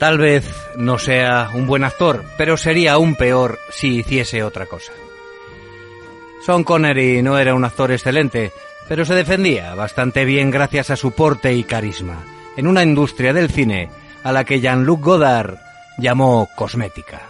[0.00, 4.92] Tal vez no sea un buen actor, pero sería aún peor si hiciese otra cosa.
[6.40, 8.50] Sean Connery no era un actor excelente,
[8.88, 12.24] pero se defendía bastante bien gracias a su porte y carisma,
[12.56, 13.90] en una industria del cine
[14.24, 15.58] a la que Jean-Luc Godard
[15.98, 17.20] llamó cosmética.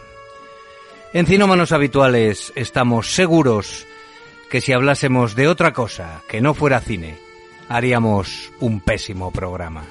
[1.13, 3.85] En Cinómanos Habituales estamos seguros
[4.49, 7.19] que si hablásemos de otra cosa que no fuera cine,
[7.69, 9.83] haríamos un pésimo programa.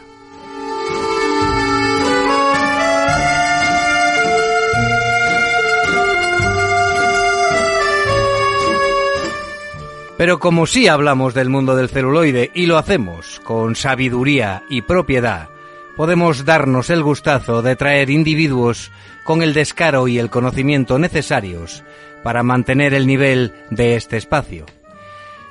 [10.20, 15.48] Pero como sí hablamos del mundo del celuloide y lo hacemos con sabiduría y propiedad,
[15.96, 18.92] podemos darnos el gustazo de traer individuos
[19.24, 21.86] con el descaro y el conocimiento necesarios
[22.22, 24.66] para mantener el nivel de este espacio.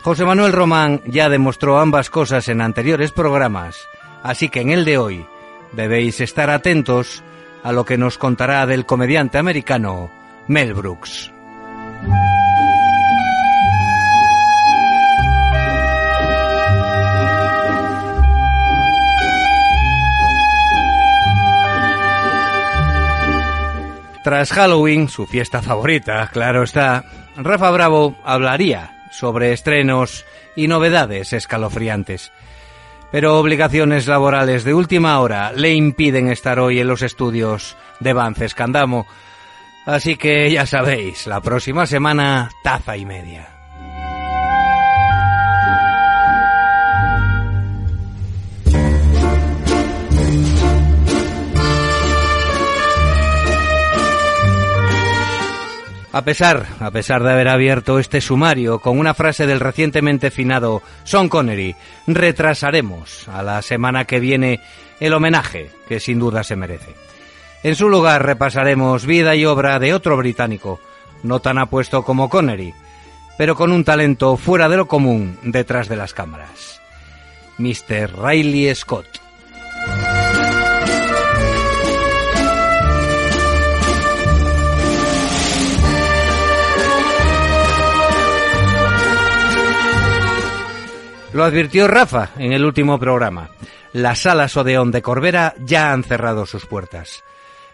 [0.03, 3.79] José Manuel Román ya demostró ambas cosas en anteriores programas,
[4.23, 5.27] así que en el de hoy
[5.73, 7.23] debéis estar atentos
[7.63, 10.11] a lo que nos contará del comediante americano
[10.47, 11.33] Mel Brooks.
[24.29, 27.03] Tras Halloween, su fiesta favorita, claro está,
[27.35, 32.31] Rafa Bravo hablaría sobre estrenos y novedades escalofriantes.
[33.11, 38.55] Pero obligaciones laborales de última hora le impiden estar hoy en los estudios de Vances
[38.55, 39.07] Candamo.
[39.87, 43.58] Así que ya sabéis, la próxima semana, taza y media.
[56.11, 60.83] A pesar, a pesar de haber abierto este sumario con una frase del recientemente finado
[61.05, 61.77] Sean Connery,
[62.07, 64.61] retrasaremos a la semana que viene
[65.01, 66.95] el homenaje que sin duda se merece.
[67.63, 70.81] En su lugar repasaremos vida y obra de otro británico,
[71.23, 72.73] no tan apuesto como Connery,
[73.37, 76.81] pero con un talento fuera de lo común detrás de las cámaras.
[77.59, 78.19] Mr.
[78.19, 79.28] Riley Scott.
[91.33, 93.51] Lo advirtió Rafa en el último programa.
[93.93, 97.23] Las salas Odeón de Corbera ya han cerrado sus puertas.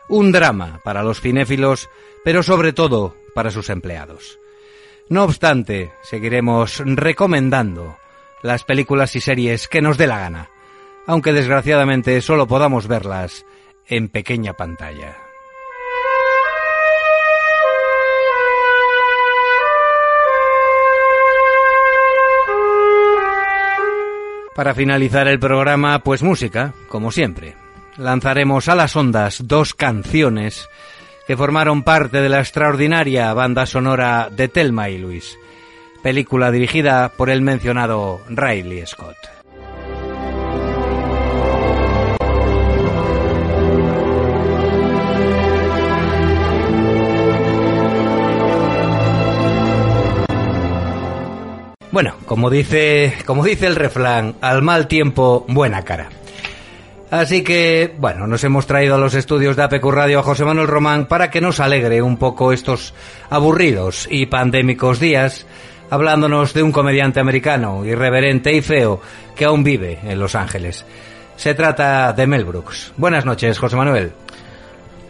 [0.09, 1.89] Un drama para los cinéfilos,
[2.25, 4.39] pero sobre todo para sus empleados.
[5.09, 7.97] No obstante, seguiremos recomendando
[8.43, 10.51] las películas y series que nos dé la gana,
[11.07, 13.47] aunque desgraciadamente solo podamos verlas
[13.87, 15.24] en pequeña pantalla.
[24.55, 27.57] Para finalizar el programa, pues música, como siempre.
[27.97, 30.69] Lanzaremos a las ondas dos canciones
[31.27, 35.39] que formaron parte de la extraordinaria banda sonora de Telma y Luis,
[36.03, 39.34] película dirigida por el mencionado Riley Scott.
[51.95, 56.09] Bueno, como dice, como dice el refrán, al mal tiempo, buena cara.
[57.09, 60.67] Así que, bueno, nos hemos traído a los estudios de APQ Radio a José Manuel
[60.67, 62.95] Román para que nos alegre un poco estos
[63.31, 65.47] aburridos y pandémicos días,
[65.89, 69.01] hablándonos de un comediante americano, irreverente y feo,
[69.37, 70.85] que aún vive en Los Ángeles.
[71.37, 72.93] Se trata de Mel Brooks.
[72.97, 74.11] Buenas noches, José Manuel.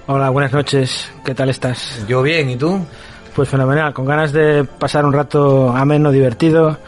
[0.06, 1.10] Hola, buenas noches.
[1.25, 2.04] ¿Qué tal estás?
[2.06, 2.86] Yo bien, ¿y tú?
[3.34, 6.78] Pues fenomenal, con ganas de pasar un rato ameno, divertido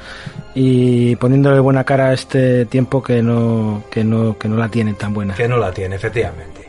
[0.55, 4.95] y poniéndole buena cara a este tiempo que no, que no, que no la tiene
[4.95, 5.35] tan buena.
[5.35, 6.69] Que no la tiene, efectivamente.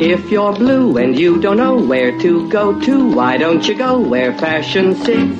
[0.00, 3.98] If you're blue and you don't know where to go to, why don't you go
[3.98, 5.38] where fashion sits?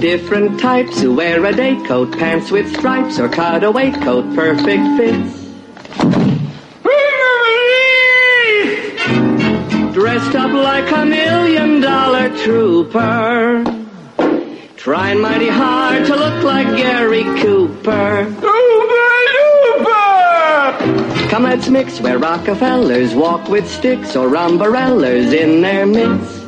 [0.00, 6.45] Different types who wear a day coat, pants with stripes, or cutaway coat, perfect fits.
[9.96, 13.64] Dressed up like a million dollar trooper.
[14.76, 18.24] Trying mighty hard to look like Gary Cooper.
[18.28, 19.14] Uber,
[19.78, 21.30] Uber!
[21.30, 26.42] Come let's mix where Rockefellers walk with sticks or umbrellas in their midst.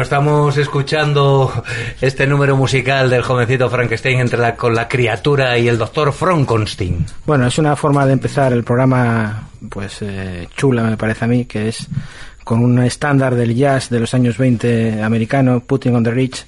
[0.00, 1.52] Bueno, estamos escuchando
[2.00, 7.04] este número musical del jovencito Frankenstein entre la, con la criatura y el doctor Frankenstein.
[7.26, 11.44] Bueno, es una forma de empezar el programa, pues eh, chula me parece a mí,
[11.44, 11.86] que es
[12.44, 16.46] con un estándar del jazz de los años 20 americano, Putting on the Rich,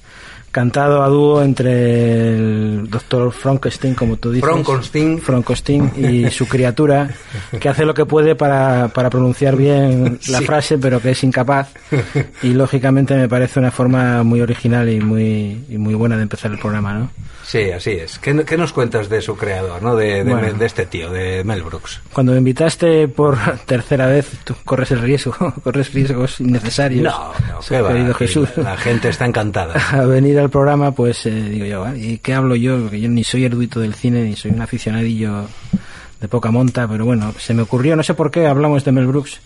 [0.53, 5.19] cantado a dúo entre el doctor Frankenstein, como tú dices, Frankenstein.
[5.19, 7.09] Frankenstein y su criatura,
[7.59, 10.45] que hace lo que puede para, para pronunciar bien la Sí.
[10.45, 11.73] frase, pero que es incapaz.
[12.43, 16.51] Y lógicamente me parece una forma muy original y muy, y muy buena de empezar
[16.51, 17.09] el programa, ¿no?
[17.43, 18.17] Sí, así es.
[18.19, 19.95] ¿Qué, qué nos cuentas de su creador, no?
[19.95, 20.53] De, de, Bueno.
[20.53, 22.01] de este tío, de Mel Brooks.
[22.13, 27.03] Cuando me invitaste por tercera vez, tú corres el riesgo, corres riesgos innecesarios.
[27.03, 28.49] No, no, qué va, Jesús.
[28.57, 29.73] La, gente está encantada.
[29.91, 32.79] a venir al programa, pues eh, digo yo, "Ah, ¿y qué hablo yo?
[32.81, 35.45] Porque yo ni soy erudito del cine, ni soy un aficionadillo
[36.21, 39.07] de poca monta, pero bueno, se me ocurrió, no sé por qué hablamos de Mel
[39.07, 39.41] Brooks,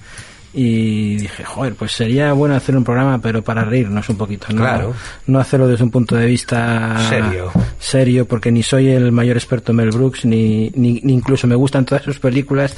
[0.54, 4.62] y dije, joder, pues sería bueno hacer un programa, pero para reírnos un poquito, ¿no?
[4.62, 4.94] Claro.
[5.28, 7.52] No hacerlo desde un punto de vista Serio.
[7.80, 11.56] serio, porque ni soy el mayor experto en Mel Brooks, ni, ni, ni incluso me
[11.56, 12.76] gustan todas sus películas.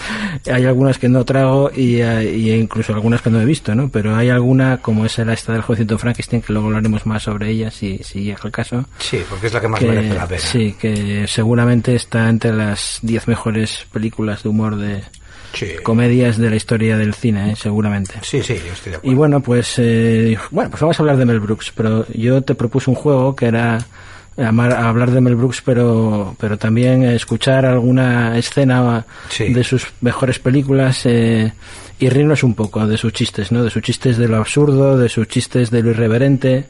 [0.52, 3.90] Hay algunas que no trago y, y incluso algunas que no he visto, ¿no?
[3.90, 7.50] Pero hay alguna, como es la esta del jovencito Frankenstein, que luego hablaremos más sobre
[7.52, 8.86] ella, si, si llega el caso.
[8.98, 10.42] Sí, porque es la que más que, merece la pena.
[10.42, 15.04] Sí, que seguramente está entre las 10 mejores películas de humor de
[15.54, 15.68] Sí.
[15.84, 17.56] comedias de la historia del cine, ¿eh?
[17.56, 18.14] seguramente.
[18.22, 19.12] Sí, sí, yo estoy de acuerdo.
[19.12, 22.56] Y bueno, pues eh, bueno, pues vamos a hablar de Mel Brooks, pero yo te
[22.56, 23.80] propuse un juego que era
[24.38, 29.52] amar- hablar de Mel Brooks, pero pero también escuchar alguna escena Sí.
[29.54, 31.52] de sus mejores películas eh,
[32.00, 33.64] y reírnos un poco de sus chistes, ¿no?
[33.64, 36.66] De sus chistes de lo absurdo, de sus chistes de lo irreverente,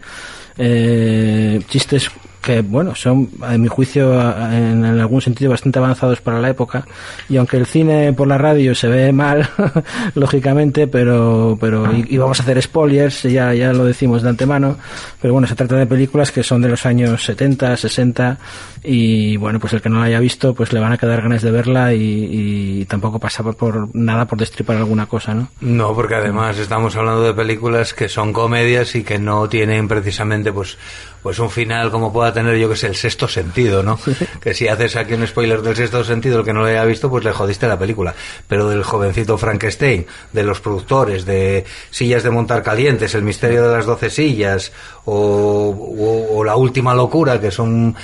[0.57, 2.09] eh, chistes
[2.41, 4.13] que bueno son a mi juicio
[4.51, 6.85] en, algún sentido bastante avanzados para la época.
[7.27, 9.49] Y aunque el cine por la radio se ve mal
[10.15, 14.77] lógicamente pero pero y, vamos a hacer spoilers ya ya lo decimos de antemano
[15.21, 18.37] pero bueno se trata de películas que son de los años 70 60
[18.83, 21.41] y bueno pues el que no la haya visto pues le van a quedar ganas
[21.41, 26.15] de verla y, y tampoco pasa por nada por destripar alguna cosa no No, porque
[26.15, 30.77] además estamos hablando de películas que son comedias y que no tienen precisamente pues
[31.21, 33.99] pues un final como pueda tener yo que sé el sexto sentido, ¿no?
[34.41, 37.09] que si haces aquí un spoiler del sexto sentido el que no lo haya visto
[37.09, 38.13] pues le jodiste la película.
[38.47, 43.77] Pero del jovencito Frankenstein, de los productores, de sillas de montar calientes, el misterio de
[43.77, 44.71] las doce sillas
[45.11, 47.95] o, o- o la última locura que son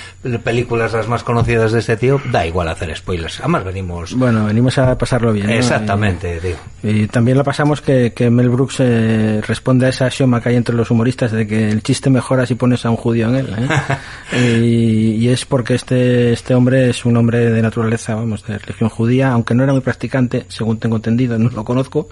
[0.44, 3.40] películas las más conocidas de este tío, da igual hacer spoilers.
[3.40, 5.52] Además venimos bueno venimos a pasarlo bien ¿no?
[5.52, 6.56] exactamente, tío.
[6.82, 10.56] Y también la pasamos que, que Mel Brooks eh, responde a esa axioma que hay
[10.56, 13.56] entre los humoristas de que el chiste mejora si pones a un judío en él.
[13.58, 14.36] ¿eh?
[14.36, 18.88] y, y es porque este, este hombre es un hombre de naturaleza, vamos, de religión
[18.90, 22.08] judía, aunque no era muy practicante, según tengo entendido, no lo conozco,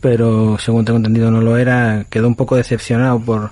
[0.00, 3.50] pero según tengo entendido no lo era, quedó un poco decepcionado por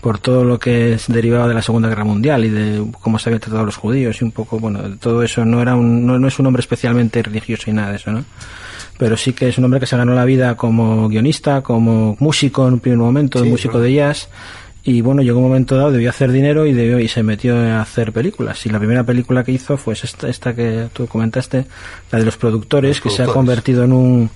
[0.00, 3.28] por todo lo que es derivado de la Segunda Guerra Mundial y de cómo se
[3.28, 6.06] habían tratado a los judíos y un poco, bueno, de todo eso no era un,
[6.06, 8.24] no, no es un hombre especialmente religioso y nada de eso, ¿no?
[9.00, 12.68] pero sí que es un hombre que se ganó la vida como guionista, como músico
[12.68, 13.84] en un primer momento, Sí, músico claro.
[13.84, 14.28] de jazz.
[14.84, 17.80] Y bueno, llegó un momento dado, debió hacer dinero y, debió, y se metió a
[17.80, 18.64] hacer películas.
[18.66, 21.64] Y la primera película que hizo fue esta, esta que tú comentaste,
[22.12, 24.30] la de los productores, Los que se ha convertido en un,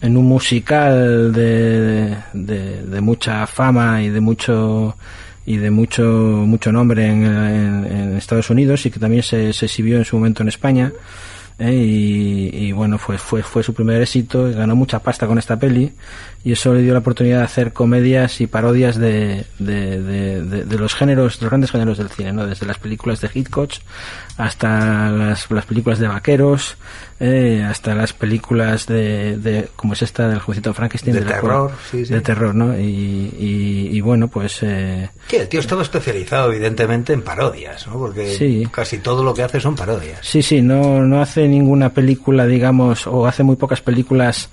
[0.00, 4.96] en un musical de, de, mucha fama y de mucho
[5.46, 10.04] y de mucho mucho nombre en, Estados Unidos y que también se, se exhibió en
[10.04, 10.92] su momento en España.
[11.58, 11.72] ¿eh?
[11.74, 15.92] Y, y bueno, fue, fue, fue su primer éxito, ganó mucha pasta con esta peli
[16.44, 20.00] y eso le dio la oportunidad de hacer comedias y parodias de, de,
[20.42, 22.46] de, los géneros, los grandes géneros del cine, ¿no?
[22.46, 23.72] desde las películas de Hitchcock
[24.36, 26.76] hasta las, las películas de vaqueros,
[27.20, 32.04] eh, hasta las películas de, de, como es esta del jueguecito Frankenstein, De terror, sí,
[32.04, 32.12] sí.
[32.12, 32.76] de terror, ¿no?
[32.78, 32.82] Y,
[33.38, 37.94] y, y bueno, pues eh, Que el tío estaba especializado, evidentemente, en parodias, ¿no?
[37.94, 38.66] Porque Sí.
[38.70, 40.18] casi todo lo que hace son parodias.
[40.22, 44.50] Sí, sí, no, no hace ninguna película, digamos, o hace muy pocas películas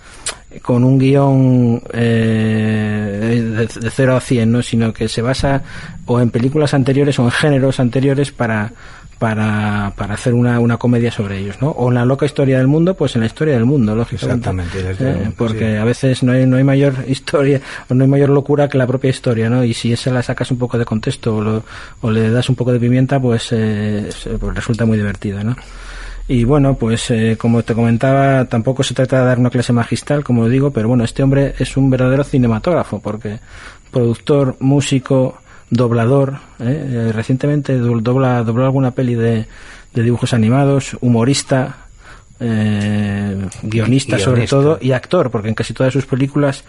[0.62, 4.62] con un guion eh, de, de 0 a 100, ¿no?
[4.62, 5.64] sino que se basa
[6.06, 8.72] o en películas anteriores o en géneros anteriores para
[9.18, 11.70] para, para hacer una, una comedia sobre ellos, ¿no?
[11.70, 14.50] O en la loca historia del mundo, pues en la historia del mundo, lógicamente.
[14.50, 15.78] Exactamente, Eh, porque sí.
[15.78, 18.88] a veces no hay, no hay mayor historia o no hay mayor locura que la
[18.88, 19.64] propia historia, ¿no?
[19.64, 21.64] Y si esa la sacas un poco de contexto o, lo-
[22.02, 25.56] o le das un poco de pimienta, pues, eh, pues resulta muy divertida, ¿no?
[26.32, 30.24] Y bueno, pues eh, como te comentaba, tampoco se trata de dar una clase magistral,
[30.24, 33.40] como digo, pero bueno, este hombre es un verdadero cinematógrafo, porque
[33.92, 35.38] productor, músico,
[35.70, 37.10] doblador, ¿eh?
[37.10, 39.46] Eh, recientemente do- dobla, dobló alguna peli de,
[39.94, 41.76] de dibujos animados, humorista,
[42.40, 46.64] eh, guionista, sobre todo, y actor, porque en casi todas sus películas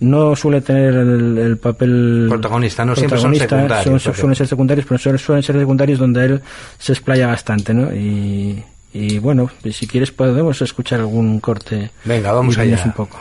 [0.00, 4.86] no suele tener el, el papel Protagonista, no siempre son secundarios, son- suelen ser secundarios,
[4.86, 6.40] pero suelen, suelen ser secundarios donde él
[6.78, 7.92] se explaya bastante, ¿no?
[7.94, 8.62] Y,
[8.98, 11.90] y bueno, si quieres podemos escuchar algún corte.
[12.04, 12.82] Venga, vamos y allá.
[12.84, 13.20] un poco.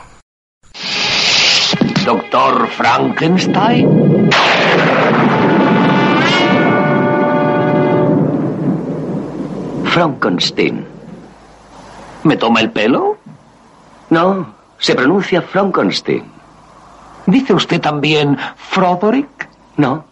[2.04, 4.30] Doctor Frankenstein.
[9.86, 10.86] Frankenstein.
[12.24, 13.20] ¿Me toma el pelo?
[14.10, 16.24] No, se pronuncia Frankenstein.
[17.28, 19.48] ¿Dice usted también Froderick?
[19.76, 20.06] No,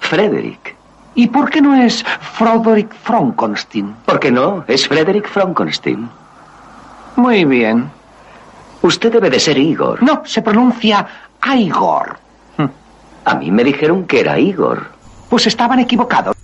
[0.00, 0.77] Frederick.
[1.18, 3.92] ¿Y por qué no es Froderick Frankenstein?
[4.06, 4.64] ¿Por qué no?
[4.68, 6.08] Es Frederick Frankenstein.
[7.16, 7.90] Muy bien.
[8.82, 10.00] Usted debe de ser Igor.
[10.00, 11.04] No, se pronuncia
[11.56, 12.20] Igor.
[13.24, 14.92] A mí me dijeron que era Igor.
[15.28, 16.36] Pues estaban equivocados.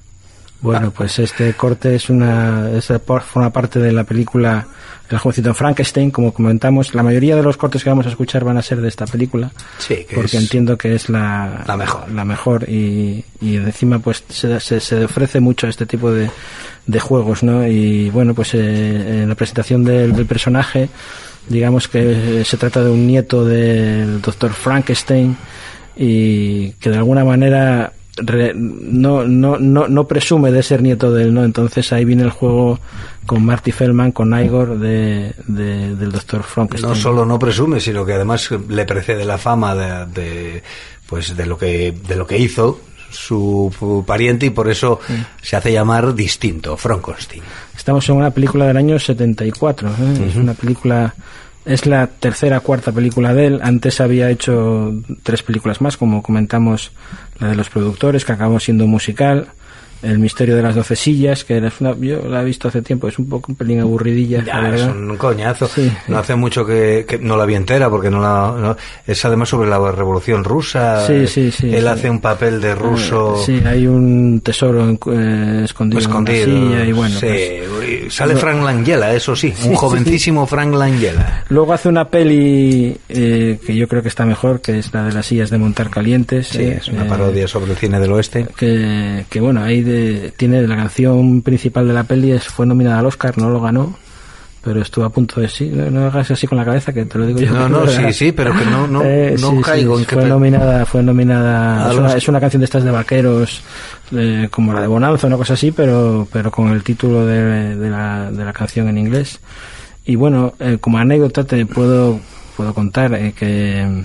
[0.65, 4.67] Bueno, pues este corte es una, es forma parte de la película
[5.11, 6.95] El jovencito Frankenstein, como comentamos.
[6.95, 9.51] La mayoría de los cortes que vamos a escuchar van a ser de esta película.
[9.77, 12.11] Sí, que porque es entiendo que es la, la mejor.
[12.11, 16.31] la mejor y, y encima pues se, se, se ofrece mucho este tipo de,
[16.87, 20.89] de juegos no y bueno pues eh, en la presentación del, del personaje
[21.47, 25.37] digamos que eh, se trata de un nieto del doctor Frankenstein
[25.95, 27.93] y que de alguna manera
[28.55, 31.45] no, no, no, no presume de ser nieto de él, ¿no?
[31.45, 32.79] Entonces ahí viene el juego
[33.27, 36.93] con Marty Feldman, con Igor de, de- del doctor Frankenstein.
[36.93, 40.63] No solo no presume, sino que además le precede la fama de, de,
[41.09, 42.81] pues de lo que de lo que hizo
[43.11, 44.99] su pariente y por eso
[45.41, 47.43] se hace llamar distinto, Frankenstein.
[47.77, 49.89] Estamos en una película del año 74.
[49.89, 50.27] ¿eh?
[50.31, 51.15] Es una película.
[51.65, 53.61] Es la tercera cuarta película de él.
[53.63, 56.93] Antes había hecho tres películas más, como comentamos,
[57.39, 59.49] la de los productores, que acabó siendo musical.
[60.05, 63.19] El misterio de las doce sillas, que una, yo la he visto hace tiempo, es
[63.19, 64.39] un poco un pelín aburridilla.
[64.43, 65.67] la Ya, es un coñazo.
[65.67, 65.91] Sí.
[66.09, 69.49] No hace mucho que, que no la vi entera porque no la no- es además
[69.49, 71.07] sobre la revolución rusa.
[71.07, 71.87] Sí, sí, sí, Él sí.
[71.89, 76.45] hace un papel de ruso Sí, hay un tesoro en- eh, escondido, escondido.
[76.45, 77.19] en una silla y bueno.
[77.19, 81.45] Sí, pues- sale Frank Langella, eso sí, un jovencísimo Frank Langella.
[81.49, 85.13] Luego hace una peli eh, que yo creo que está mejor, que es la de
[85.13, 86.49] las sillas de montar calientes.
[86.49, 88.47] Sí, eh, es una eh, parodia sobre el cine del oeste.
[88.57, 89.94] que, que bueno, ahí de,
[90.37, 93.97] tiene la canción principal de la peli, es, fue nominada al Oscar, no lo ganó,
[94.63, 95.67] pero estuvo a punto de sí.
[95.67, 97.53] No, no hagas así con la cabeza, que te lo digo yo.
[97.53, 100.29] No, no, sí, sí, pero que no, no, Eh, no sí, caigo sí, en fue
[100.29, 103.63] nominada, fue nominada, es una, es una canción de estas de vaqueros,
[104.13, 107.91] eh, como la de Bonanza, una cosa así, pero, pero con el título de, de
[107.91, 109.41] la, de la canción en inglés.
[110.07, 112.21] Y bueno, eh, como anécdota te puedo,
[112.57, 114.05] puedo contar eh, que,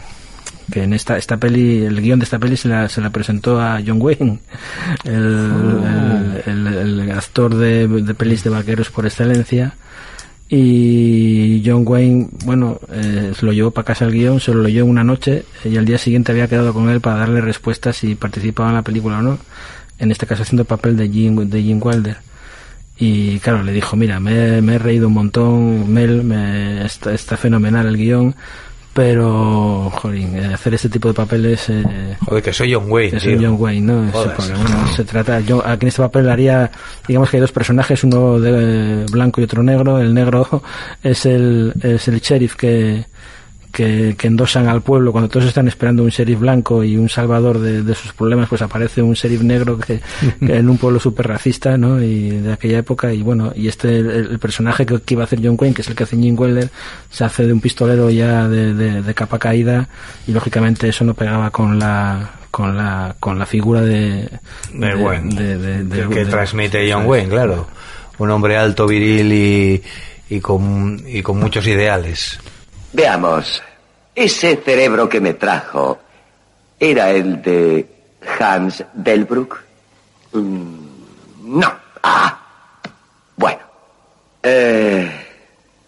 [0.72, 3.60] que en esta, esta peli, el guion de esta peli se la, se la presentó
[3.62, 4.40] a John Wayne,
[5.04, 5.82] el,
[6.46, 9.74] el, el- el actor de, de pelis de vaqueros por excelencia.
[10.52, 14.84] Y John Wayne, bueno, eh, se lo llevó para casa el guion, se lo leyó
[14.86, 18.70] una noche y al día siguiente había quedado con él para darle respuestas si participaba
[18.70, 19.38] en la película o no.
[20.00, 22.18] En este caso haciendo el papel de Gene, de Gene Wilder.
[22.98, 27.38] Y claro, le dijo, mira, me, me he reído un montón, Mel, me, está, está
[27.38, 28.36] fenomenal el guion,
[28.94, 31.70] pero, jolín, eh, hacer este tipo de papeles...
[31.70, 34.12] Eh, Joder, que soy John Wayne, un John Wayne, ¿no?
[34.12, 34.36] Joder.
[34.36, 36.72] porque, bueno, se trata, yo aquí en este papel haría,
[37.08, 40.00] digamos que hay dos personajes, uno de blanco y otro negro.
[40.00, 40.64] El negro
[41.04, 43.06] es el, es el sheriff que,
[43.72, 47.60] que, que endosan al pueblo cuando todos están esperando un sheriff blanco y un salvador
[47.60, 50.02] de, de sus problemas, pues aparece un sheriff negro que,
[50.46, 52.02] que en un pueblo súper racista, ¿no?
[52.02, 55.26] Y de aquella época, y bueno, y este, el, el personaje que, que iba a
[55.26, 56.70] hacer John Wayne, que es el que hace Jim Welder,
[57.10, 59.88] se hace de un pistolero ya de, de, de capa caída,
[60.28, 64.30] y lógicamente eso no pegaba con la, con la, con la figura de,
[64.74, 66.10] De Wayne.
[66.10, 67.68] que transmite John Wayne, claro.
[68.18, 69.82] Un hombre alto, viril y,
[70.30, 72.40] y, con, y con muchos ideales.
[72.92, 73.62] Veamos,
[74.16, 76.00] ese cerebro que me trajo,
[76.80, 77.88] ¿era el de
[78.40, 79.62] Hans Delbruck?
[80.34, 81.74] Mm, no.
[82.02, 82.40] Ah,
[83.36, 83.60] bueno.
[84.42, 85.26] Eh,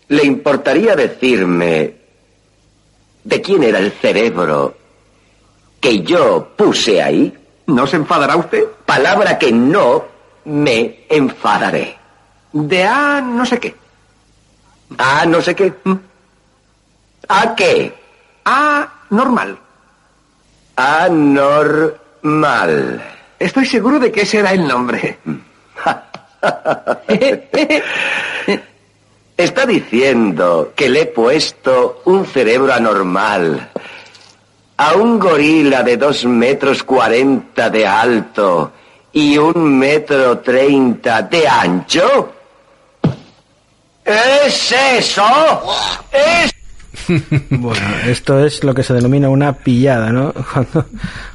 [0.09, 1.95] ¿Le importaría decirme
[3.23, 4.77] de quién era el cerebro
[5.79, 7.33] que yo puse ahí?
[7.67, 8.65] ¿No se enfadará usted?
[8.85, 10.05] Palabra que no
[10.45, 11.97] me enfadaré.
[12.51, 13.75] De A no sé qué.
[14.97, 15.73] A no sé qué.
[15.83, 15.95] ¿Mm?
[17.33, 17.93] ¿A qué?
[18.43, 19.57] A normal.
[20.75, 23.01] A normal.
[23.39, 25.17] Estoy seguro de que ese era el nombre.
[29.37, 33.69] Está diciendo que le he puesto un cerebro anormal
[34.75, 38.73] a un gorila de dos metros cuarenta de alto
[39.13, 42.33] y un metro treinta de ancho.
[44.03, 45.23] ¿Es eso?
[46.11, 46.51] ¿Es
[47.49, 50.33] Bueno, esto es lo que se denomina una pillada, ¿no?
[50.53, 50.85] Cuando,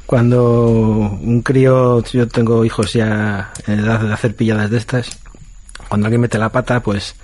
[0.05, 5.19] cuando un crío, yo tengo hijos ya en edad de hacer pilladas de estas,
[5.87, 7.15] cuando alguien mete la pata, pues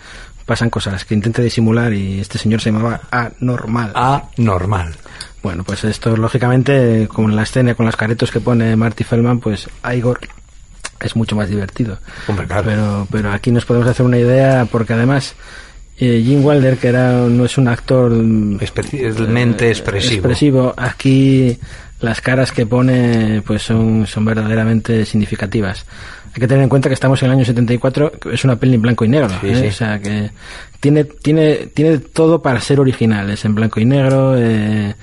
[0.46, 3.94] pasan cosas que intente disimular y este señor se llamaba anormal.
[3.96, 4.96] Anormal.
[5.42, 9.40] Bueno, pues esto lógicamente, como en la escena con las caretos que pone Marty Feldman,
[9.40, 10.20] pues Igor
[11.00, 11.98] es mucho más divertido.
[12.28, 12.64] Hombre, claro.
[12.66, 15.36] Pero, pero aquí nos podemos hacer una idea porque además
[15.98, 20.14] eh, Jim Wilder, que era no es un actor mm, Especialmente expresivo.
[20.16, 21.58] expresivo, aquí
[22.00, 25.86] las caras que pone pues son, son verdaderamente significativas.
[26.36, 28.74] Hay que tener en cuenta que estamos en el año 74, que es una peli
[28.76, 29.56] en blanco y negro, Sí, ¿eh?
[29.56, 29.68] sí.
[29.68, 30.32] o sea que
[30.80, 34.96] tiene, tiene, tiene todo para ser original, es en blanco y negro, eh,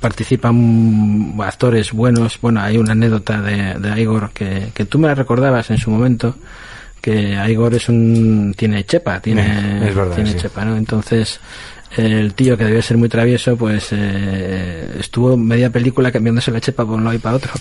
[0.00, 5.14] participan actores buenos, bueno, hay una anécdota de, de Igor que, que tú me la
[5.16, 6.36] recordabas en su momento,
[7.08, 10.38] que Igor es un, tiene chepa, tiene, es verdad, tiene sí.
[10.40, 10.76] chepa, ¿no?
[10.76, 11.40] Entonces,
[11.96, 16.84] el tío que debía ser muy travieso, pues eh, estuvo media película cambiándose la chepa
[16.84, 17.52] por un lado y para otro.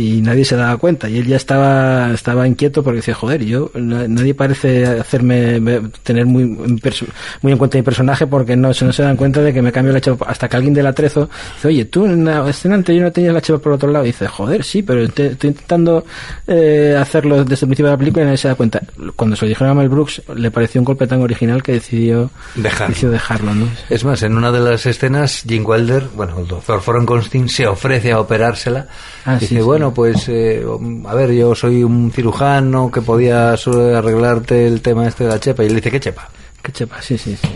[0.00, 1.08] Y nadie se daba cuenta.
[1.08, 5.60] Y él ya estaba, estaba inquieto porque decía, joder, yo, na- nadie parece hacerme
[6.02, 9.52] tener muy, muy en cuenta mi personaje porque no, se- no se dan cuenta de
[9.52, 10.26] que me cambio la chepa.
[10.28, 13.40] Hasta que alguien del atrezo dice, oye, tú en la escena anterior no tenías la
[13.42, 14.04] chepa por otro lado.
[14.04, 16.04] Y dice, joder, sí, pero te- estoy intentando
[16.46, 18.80] eh, hacerlo desde el principio de la película y nadie se da cuenta.
[19.16, 22.30] Cuando se lo dijeron a Mel Brooks, le pareció un golpe tan original que decidió
[22.54, 22.88] Dejarlo.
[22.94, 23.68] decidió dejarlo, ¿no?
[23.90, 28.12] Es más, en una de las escenas, Jim Wilder, bueno, el doctor Frankenstein se ofrece
[28.12, 28.86] a operársela.
[29.24, 29.60] Ah, Dice, sí, sí.
[29.62, 30.64] bueno, pues, eh,
[31.06, 35.40] a ver, yo soy un cirujano que podía solo arreglarte el tema este de la
[35.40, 35.62] chepa.
[35.64, 36.28] Y él dice, ¿qué chepa?
[36.62, 37.48] Que chepa, sí, sí, sí.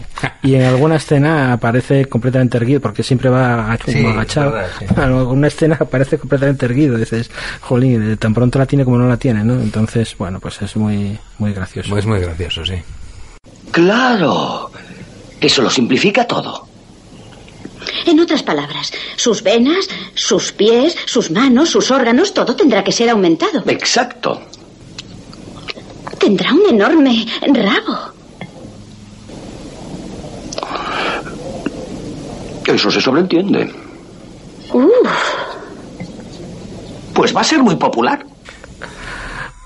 [0.42, 4.52] Y en alguna escena aparece completamente erguido, porque siempre va Sí, como agachado.
[4.52, 4.86] verdad, sí.
[4.96, 6.96] En alguna escena aparece completamente erguido.
[6.96, 9.54] Dices, jolín, tan pronto la tiene como no la tiene, ¿no?
[9.60, 11.96] Entonces, bueno, pues es muy, muy gracioso.
[11.98, 12.76] Es muy gracioso, sí.
[13.70, 14.70] Claro.
[15.40, 16.66] Eso lo simplifica todo.
[18.06, 23.10] En otras palabras, sus venas, sus pies, sus manos, sus órganos, todo tendrá que ser
[23.10, 23.62] aumentado.
[23.66, 24.42] Exacto.
[26.18, 28.12] Tendrá un enorme rabo.
[32.66, 33.70] Eso se sobreentiende.
[34.72, 34.90] Uf,
[37.14, 38.24] Pues va a ser muy popular.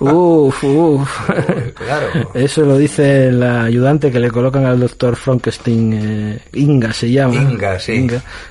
[0.01, 1.31] Uf, uf.
[1.75, 2.31] Claro.
[2.35, 7.35] Eso lo dice la ayudante que le colocan al doctor Frankenstein, eh, Inga se llama.
[7.35, 8.07] Inga, sí.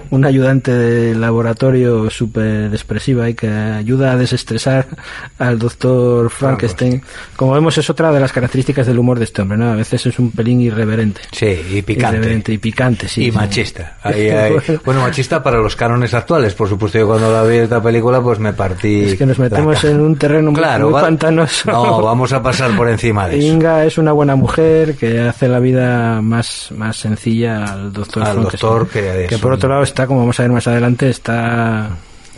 [0.10, 4.88] un ayudante de laboratorio súper expresiva y que ayuda a desestresar
[5.40, 7.02] al doctor Frankenstein.
[7.36, 9.72] Como vemos es otra de las características del humor de este hombre, ¿no?
[9.72, 11.22] A veces es un pelín irreverente.
[11.32, 12.18] Sí, y picante.
[12.18, 13.22] Irreverente y picante, sí.
[13.28, 13.38] y sí.
[13.38, 13.98] machista.
[14.04, 14.30] Ahí
[14.86, 16.54] bueno, machista para los cánones actuales.
[16.54, 19.04] Por supuesto, yo cuando la vi esta película, pues me partí.
[19.04, 21.02] Es que nos metemos en un terreno muy, Claro, muy va-
[21.45, 21.71] pantanoso.
[21.71, 23.47] No, vamos a pasar por encima de eso.
[23.47, 28.43] Inga es una buena mujer que hace la vida más, más sencilla al doctor Al
[28.43, 31.89] doctor que es por un- otro lado está, como vamos a ver más adelante, está,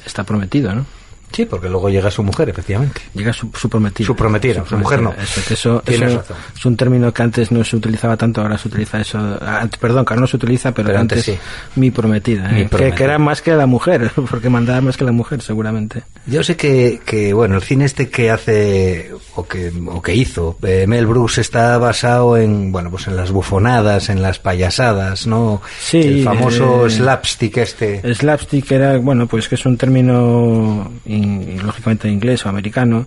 [0.05, 0.85] está prometido, ¿no?
[1.31, 3.01] Sí, porque luego llega su mujer, efectivamente.
[3.13, 4.05] Llega su, su prometida.
[4.05, 5.13] Su prometida, su mujer no.
[5.13, 6.37] Eso, eso, eso razón.
[6.55, 9.17] es un término que antes no se utilizaba tanto, ahora se utiliza eso.
[9.41, 11.79] Antes, perdón, que ahora no se utiliza, pero, Pero antes, antes sí.
[11.79, 12.49] mi prometida.
[12.49, 12.69] Mi ¿eh?
[12.69, 12.91] Que-.
[12.93, 16.03] Que, era más que la mujer, porque mandaba más que la mujer, seguramente.
[16.25, 20.57] Yo sé que, que, bueno, el cine este que hace, o que, o que hizo,
[20.63, 25.61] eh, Mel Brooks está basado en, bueno, pues en las bufonadas, en las payasadas, ¿no?
[25.79, 28.13] Sí, El famoso eh, slapstick este.
[28.13, 33.05] Slapstick era, bueno, pues que es un término in- lógicamente inglés o americano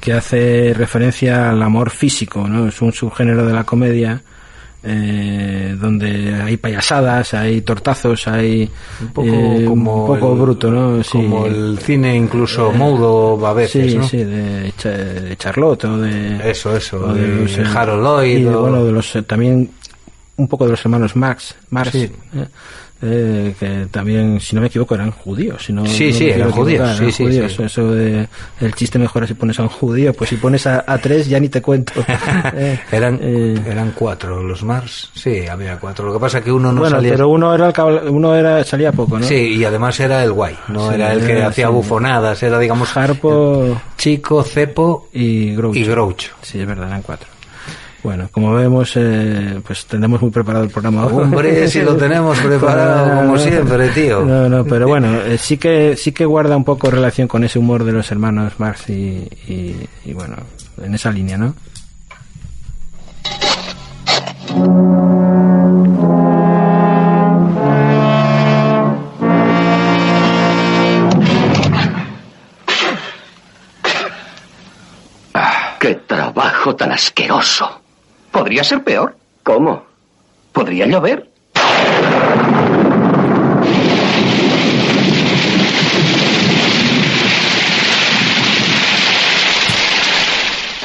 [0.00, 2.68] que hace referencia al amor físico, ¿no?
[2.68, 4.22] Es un subgénero de la comedia
[4.84, 8.70] eh, donde hay payasadas, hay tortazos, hay
[9.02, 11.02] Un poco eh, como un poco el- bruto, ¿no?
[11.02, 11.10] Sí.
[11.12, 14.04] Como el cine incluso mudo a veces, sí, ¿no?
[14.08, 18.54] sí, de, de Charlotte o de Eso, eso, o de eh, Harold Lloyd y de,
[18.54, 19.68] o- bueno, de los eh, también
[20.36, 22.10] un poco de los hermanos Max, Marx, Sí.
[23.00, 25.64] Eh, que también, si no me equivoco, eran judíos.
[25.64, 27.52] Si no, Sí, no sí, eran judíos, sí, eran sí, judíos.
[27.56, 27.62] sí.
[27.62, 28.28] Eso de
[28.60, 31.38] el chiste mejora si pones a un judío, pues si pones a, a tres ya
[31.40, 31.92] ni te cuento.
[32.54, 36.06] Eh, eran, eh, eran cuatro los Mars, sí, había cuatro.
[36.06, 37.12] Lo que pasa que uno no bueno, salía.
[37.12, 39.26] pero uno era el uno era salía poco, ¿no?
[39.26, 43.80] Sí, y además era el guay, no era el que hacía bufonadas, era digamos Harpo
[43.96, 45.78] chico, cepo y Groucho.
[45.78, 46.32] y Groucho.
[46.42, 47.28] Sí, es verdad, eran cuatro.
[48.02, 51.06] Bueno, como vemos, eh, pues tendremos muy preparado el programa.
[51.06, 54.24] Hombre, si lo tenemos preparado, como siempre, tío.
[54.24, 57.58] No, no, pero bueno, eh, sí que sí que guarda un poco relación con ese
[57.58, 60.36] humor de los hermanos Marx y, y, y bueno,
[60.80, 61.54] en esa línea, ¿no?
[75.80, 77.77] ¡Qué trabajo tan asqueroso!
[78.38, 79.16] Podría ser peor.
[79.42, 79.82] ¿Cómo?
[80.52, 81.28] Podría llover.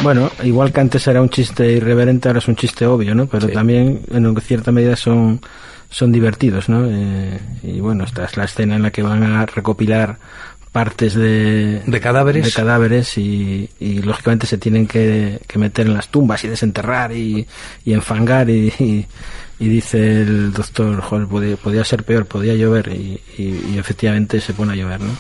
[0.02, 3.28] Bueno, igual que antes era un chiste irreverente, ahora es un chiste obvio, ¿no?
[3.28, 3.54] Pero Sí.
[3.54, 5.40] también en cierta medida son
[5.90, 6.86] son divertidos, ¿no?
[6.90, 10.18] Eh, y bueno, esta es la escena en la que van a recopilar
[10.74, 12.44] partes de, ¿De cadáveres?
[12.46, 17.14] de cadáveres y, y, lógicamente se tienen que, que meter en las tumbas y desenterrar
[17.14, 17.48] y,
[17.86, 19.06] y enfangar y, y,
[19.60, 24.54] y dice el doctor, joder, podía, podía ser peor, podía llover y, y- efectivamente se
[24.54, 25.16] pone a llover, ¿no?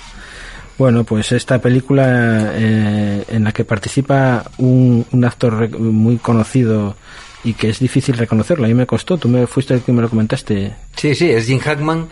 [0.77, 6.95] Bueno, pues esta película eh, en la que participa un, un actor muy conocido
[7.43, 8.65] y que es difícil reconocerlo.
[8.65, 10.73] A mí me costó, tú me fuiste el que me lo comentaste.
[10.95, 12.07] Sí, sí, es Jim Hackman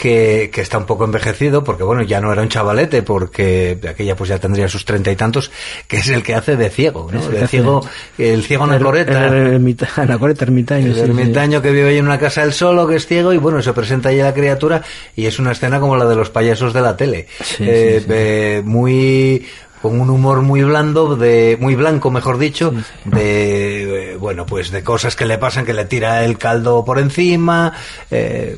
[0.00, 4.16] que, que está un poco envejecido porque bueno, ya no era un chavalete porque aquella
[4.16, 5.50] pues ya tendría sus treinta y tantos,
[5.86, 7.20] que es el que hace de ciego, ¿no?
[7.28, 7.86] De ciego,
[8.16, 9.28] el ciego anacoreta.
[9.28, 10.86] Ermita- anacoreta ermitaño.
[10.86, 11.00] El sí.
[11.02, 13.74] ermitaño que vive ahí en una casa él solo, que es ciego, y bueno, se
[13.74, 14.82] presenta ahí la criatura,
[15.14, 17.26] y es una escena como la de los payasos de la tele.
[17.44, 19.46] Sí, Eh, sí, eh, muy
[19.82, 22.72] con un humor muy blando, de muy blanco, mejor dicho,
[23.04, 26.98] de eh, bueno, pues de cosas que le pasan, que le tira el caldo por
[26.98, 27.72] encima,
[28.10, 28.56] eh,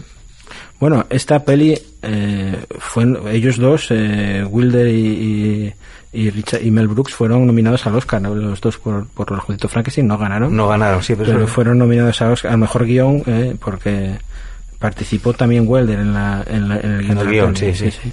[0.83, 5.73] Bueno, esta peli eh, fue ellos dos, eh, Wilder y,
[6.13, 8.35] y, y Richard y Mel Brooks fueron nominados al Oscar, ¿no?
[8.35, 11.79] los dos por, por los Juditos Frankenstein, no ganaron, no ganaron, sí, pero, pero fueron
[11.79, 14.19] nominados a Oscar, al mejor guion eh, porque
[14.81, 17.11] participó también Wilder en, la, en, la- en el guion.
[17.11, 18.13] el de la guion, peli, sí, sí.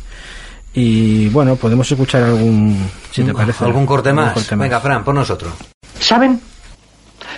[0.75, 4.33] Y bueno, podemos escuchar algún, si te parece, algún corte algún más.
[4.35, 4.65] corte más.
[4.65, 5.51] Venga, Fran, pon otro.
[5.99, 6.39] ¿Saben?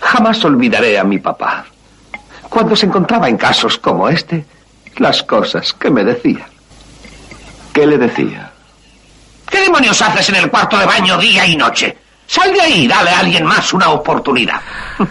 [0.01, 1.65] Jamás olvidaré a mi papá.
[2.49, 4.43] Cuando se encontraba en casos como este,
[4.97, 6.47] las cosas que me decía.
[7.73, 8.51] ¿Qué le decía?
[9.49, 11.97] ¿Qué demonios haces en el cuarto de baño día y noche?
[12.27, 14.61] Sal de ahí y dale a alguien más una oportunidad.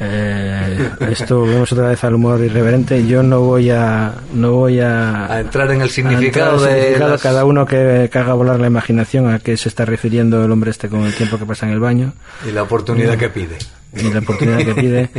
[0.00, 3.04] Eh, esto volvemos otra vez al humor irreverente.
[3.04, 7.44] Yo no voy a, no voy a, A entrar en el significado de las- cada
[7.44, 10.88] uno que, que haga volar la imaginación a qué se está refiriendo el hombre este
[10.88, 12.12] con el tiempo que pasa en el baño
[12.48, 13.58] y la oportunidad que pide.
[13.94, 15.10] Y la oportunidad que pide.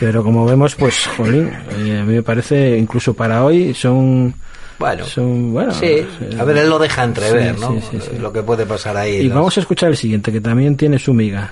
[0.00, 4.34] Pero como vemos, pues, jolín, eh, a mí me parece, incluso para hoy, son,
[4.78, 5.72] Bueno, son bueno.
[5.72, 7.72] sí, eh, a ver, él lo deja entrever, sí, ¿no?
[7.72, 8.18] sí, sí, sí.
[8.18, 9.16] Lo que puede pasar ahí.
[9.16, 11.50] Y vamos a escuchar el siguiente, que también tiene su miga.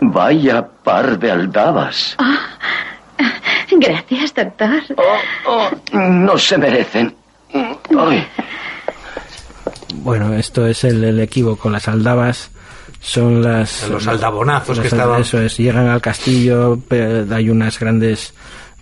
[0.00, 2.16] Vaya par de aldabas.
[3.70, 4.82] Gracias, doctor.
[4.96, 7.14] Oh, oh, no se merecen.
[7.54, 8.26] Ay,
[9.96, 11.68] Bueno, esto es el, el equívoco.
[11.70, 12.50] Las aldabas
[13.00, 13.88] son las...
[13.88, 16.78] Los aldabonazos que estaban- Eso es, llegan al castillo,
[17.30, 18.32] hay unas grandes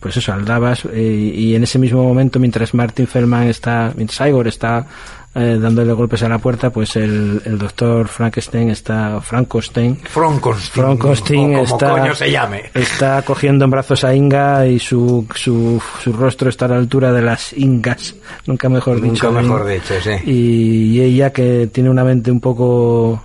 [0.01, 4.49] pues eso, aldabas, eh, y en ese mismo momento, mientras Martin Feldman está, mientras Igor
[4.49, 4.87] está
[5.35, 11.91] eh, dándole golpes a la puerta, pues el, el doctor Frankenstein está, Frankenstein, Frankenstein, está,
[11.91, 12.71] coño se llame.
[12.75, 17.13] está cogiendo en brazos a Inga y su, su, su rostro está a la altura
[17.13, 19.33] de las Ingas, nunca mejor Nunca dicho.
[19.33, 19.67] mejor ¿no?
[19.67, 20.11] dicho, sí.
[20.27, 23.23] Y, y ella que tiene una mente un poco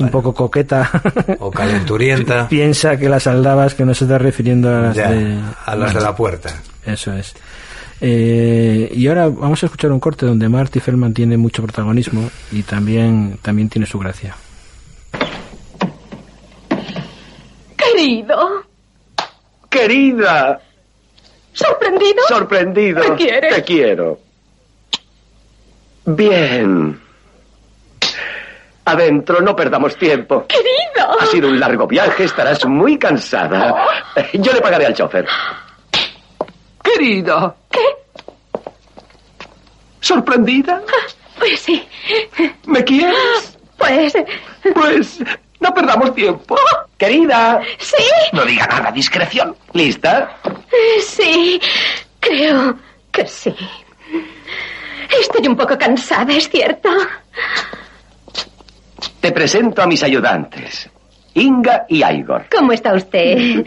[0.00, 0.90] un poco coqueta
[1.38, 2.48] O calenturienta.
[2.50, 5.94] piensa que las aldabas que no se está refiriendo a las Ya, de a las
[5.94, 6.50] de la puerta.
[6.84, 7.34] eso es
[8.00, 12.62] Eh, y ahora vamos a escuchar un corte donde Marty Feldman tiene mucho protagonismo y
[12.62, 14.34] también también tiene su gracia
[17.76, 18.64] Querido,
[19.68, 20.60] Querida,
[21.52, 22.22] sorprendido.
[22.28, 23.08] sorprendido.
[23.10, 23.54] ¿Me quieres?
[23.54, 24.18] Te quiero.
[26.06, 26.98] Bien.
[28.84, 30.46] Adentro, no perdamos tiempo.
[30.46, 31.20] Querido.
[31.20, 33.74] Ha sido un largo viaje, estarás muy cansada.
[34.34, 35.26] Yo le pagaré al chofer.
[36.82, 37.54] Querida.
[37.70, 37.80] ¿Qué?
[40.00, 40.82] ¿Sorprendida?
[41.38, 41.86] Pues sí.
[42.66, 43.56] ¿Me quieres?
[43.76, 44.12] Pues
[44.74, 45.18] Pues
[45.60, 46.56] no perdamos tiempo.
[46.98, 47.60] Querida.
[47.78, 49.56] sí, No diga nada, discreción.
[49.72, 50.36] ¿Lista?
[51.00, 51.60] sí.
[52.18, 52.76] Creo
[53.12, 53.54] que sí.
[55.20, 56.88] Estoy un poco cansada, ¿es cierto?
[59.20, 60.88] Te presento a mis ayudantes,
[61.34, 62.46] Inga y Igor.
[62.50, 63.64] ¿Cómo está usted?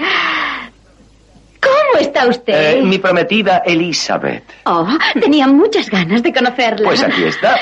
[1.61, 2.77] ¿Cómo está usted?
[2.77, 4.43] Eh, mi prometida Elizabeth.
[4.65, 4.87] Oh,
[5.19, 6.87] tenía muchas ganas de conocerla.
[6.87, 7.57] Pues aquí está.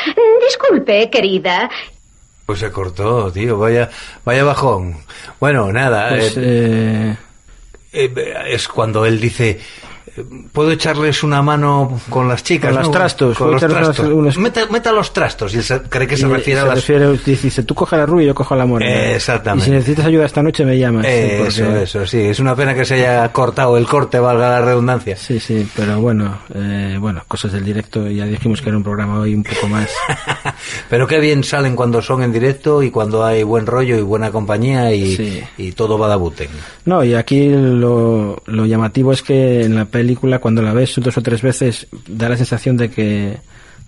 [0.47, 1.69] Disculpe, querida.
[2.45, 3.89] Pues se cortó, tío, vaya,
[4.25, 4.97] vaya bajón.
[5.39, 7.15] Bueno, nada, pues eh,
[7.93, 9.59] eh, eh, es cuando él dice,
[10.51, 12.71] ¿puedo echarles una mano con las chicas?
[12.71, 12.91] Con los no?
[12.93, 14.07] trastos, Con ¿puedo los trastos.
[14.09, 16.77] unos- Meta, meta los trastos, y se- cree que se y refiere a se las...
[16.77, 19.65] refiere- dice tú coge la rubia y yo cojo la morena Eh, exactamente.
[19.65, 22.39] y si necesitas ayuda esta noche me llamas sí, Eh, porque- Eso, eso, sí, es
[22.39, 25.15] una pena que se haya cortado el corte, valga la redundancia.
[25.15, 28.07] Sí, sí, pero bueno, eh, bueno, cosas del directo.
[28.07, 29.89] Ya dijimos que era un programa hoy un poco más.
[30.89, 34.31] Pero qué bien salen cuando son en directo y cuando hay buen rollo y buena
[34.31, 35.41] compañía y, Sí.
[35.57, 36.49] y todo va de buten.
[36.85, 41.15] No, y aquí lo, lo llamativo es que en la película, cuando la ves dos
[41.17, 43.37] o tres veces, da la sensación de que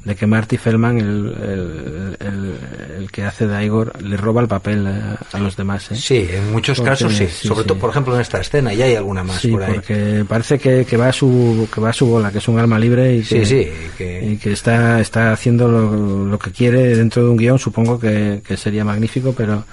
[0.05, 2.55] de que Marty Feldman, el, el, el-
[3.03, 5.91] el que hace de Igor, le roba el papel a, a los demás.
[5.91, 5.95] ¿eh?
[5.95, 7.25] Sí, en muchos Porque- casos sí.
[7.27, 7.67] sí, Sobre sí.
[7.69, 9.75] todo, por ejemplo, en esta escena, y hay alguna más Sí, por ahí.
[9.75, 12.59] porque parece que, que va a su que va a su bola, que es un
[12.59, 16.51] alma libre y Sí, que, sí, que- y que está está haciendo lo, lo que
[16.51, 17.57] quiere dentro de un guion.
[17.57, 19.63] Supongo que, que sería magnífico, pero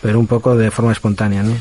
[0.00, 1.52] pero un poco de forma espontánea, ¿no?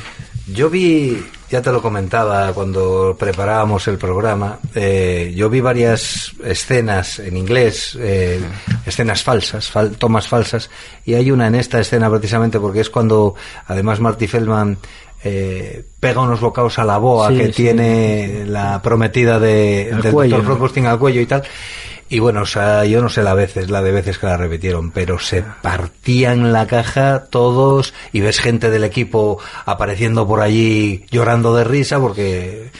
[0.53, 1.17] Yo vi,
[1.49, 7.97] ya te lo comentaba cuando preparábamos el programa, eh, yo vi varias escenas en inglés,
[7.99, 8.39] eh,
[8.85, 10.69] escenas falsas, fal- tomas falsas,
[11.05, 13.35] y hay una en esta escena precisamente porque es cuando
[13.67, 14.77] además Marty Feldman
[15.23, 17.51] eh, pega unos bocados a la boa Sí, que sí.
[17.53, 20.45] tiene la prometida de, del cuello, doctor.
[20.53, 21.43] Frankenstein al cuello y tal.
[22.11, 24.89] Y bueno, o sea, yo no sé la veces, la de veces que la repitieron,
[24.91, 31.55] pero se partían la caja todos y ves gente del equipo apareciendo por allí llorando
[31.55, 32.71] de risa porque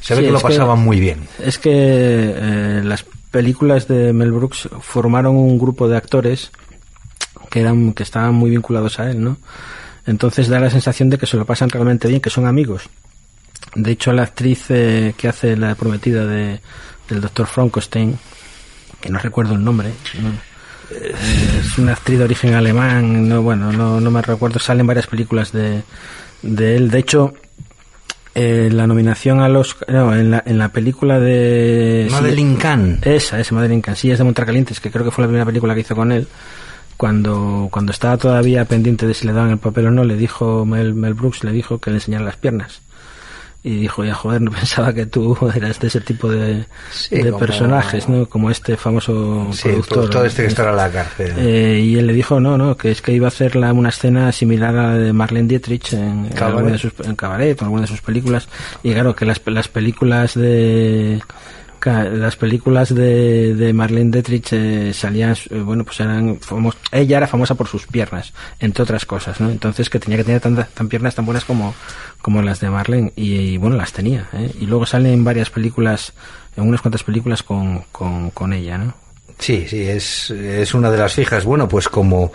[0.00, 1.26] se ve Sí, que lo es que- pasaban muy bien.
[1.38, 6.50] Es que eh, las películas de Mel Brooks formaron un grupo de actores
[7.50, 9.38] que eran que estaban muy vinculados a él, ¿no?
[10.06, 12.82] Entonces da la sensación de que se lo pasan realmente bien, que son amigos.
[13.74, 16.60] De hecho, la actriz eh, que hace la prometida de,
[17.08, 18.18] del doctor Frankenstein,
[19.04, 19.90] que no recuerdo el nombre,
[20.22, 20.30] ¿no?
[20.90, 25.52] Es una actriz de origen alemán, no, bueno, no, no me recuerdo, salen varias películas
[25.52, 25.82] de,
[26.40, 26.90] de él.
[26.90, 27.34] De hecho,
[28.34, 33.00] eh, la nominación a los no, en la, en la película de Madeline Kahn.
[33.02, 35.82] esa esa Madeline Kahn Sillas de Montracalientes que creo que fue la primera película que
[35.82, 36.26] hizo con él
[36.96, 40.64] cuando cuando estaba todavía pendiente de si le daban el papel o no le dijo
[40.64, 42.80] Mel, Mel Brooks le dijo que le enseñara las piernas
[43.66, 47.30] y dijo ya joder no pensaba que tú eras de ese tipo de, Sí, de
[47.30, 50.90] como- personajes no como este famoso Sí, productor productor este que Es- estará en la
[50.90, 51.32] cárcel.
[51.38, 53.88] eh, y él le dijo no, no, que es que iba a hacer la- una
[53.88, 57.64] escena similar a la de Marlene Dietrich en, en alguna de sus, en Cabaret en
[57.64, 58.48] alguna de sus películas.
[58.82, 61.22] Y claro, que las, las películas de
[61.92, 67.26] las películas de, de Marlene Dietrich eh, salían, eh, bueno, pues eran famos- ella era
[67.26, 69.50] famosa por sus piernas, entre otras cosas, ¿no?
[69.50, 71.74] Entonces que tenía que tener tantas tan piernas tan buenas como,
[72.22, 74.50] como las de Marlene y, y, bueno, las tenía, ¿eh?
[74.60, 76.12] Y luego salen varias películas,
[76.56, 78.94] en unas cuantas películas con, con, con ella, ¿no?
[79.38, 81.44] Sí, sí, es, es una de las fijas.
[81.44, 82.32] Bueno, pues como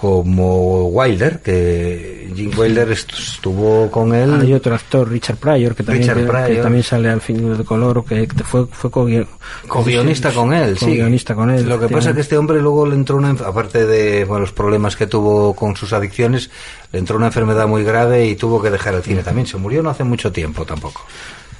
[0.00, 4.32] como Wilder, que Jim Wilder est- estuvo con él.
[4.40, 6.62] Hay otro actor, Richard Pryor, que también, Richard que- que Pryor.
[6.62, 9.06] también sale al fin de color, que fue, fue co
[9.68, 10.86] Co-guionista con él, sí.
[10.94, 11.68] guionista con él.
[11.68, 14.52] Lo que pasa es que este hombre luego le entró una, aparte de bueno, los
[14.52, 16.48] problemas que tuvo con sus adicciones,
[16.92, 19.46] le entró una enfermedad muy grave y tuvo que dejar el cine también.
[19.46, 21.02] Se murió no hace mucho tiempo tampoco.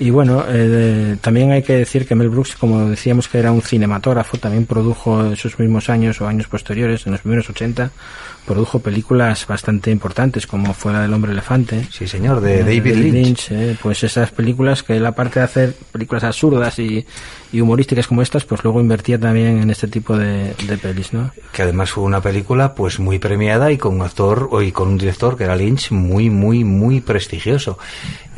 [0.00, 3.60] Y bueno, eh, también hay que decir que Mel Brooks, como decíamos que era un
[3.60, 7.90] cinematógrafo, también produjo en sus mismos años o años posteriores, en los primeros 80,
[8.46, 11.86] produjo películas bastante importantes, como fue la del Hombre Elefante.
[11.90, 13.50] Sí, señor, de eh, David Lynch.
[13.52, 17.06] eh, pues esas películas que él, aparte de hacer películas absurdas y,
[17.52, 21.30] y humorísticas como estas, pues luego invertía también en este tipo de, de pelis, ¿no?
[21.52, 24.98] Que además fue una película pues muy premiada y con un actor y con un
[24.98, 27.78] director que era Lynch muy, muy, muy prestigioso.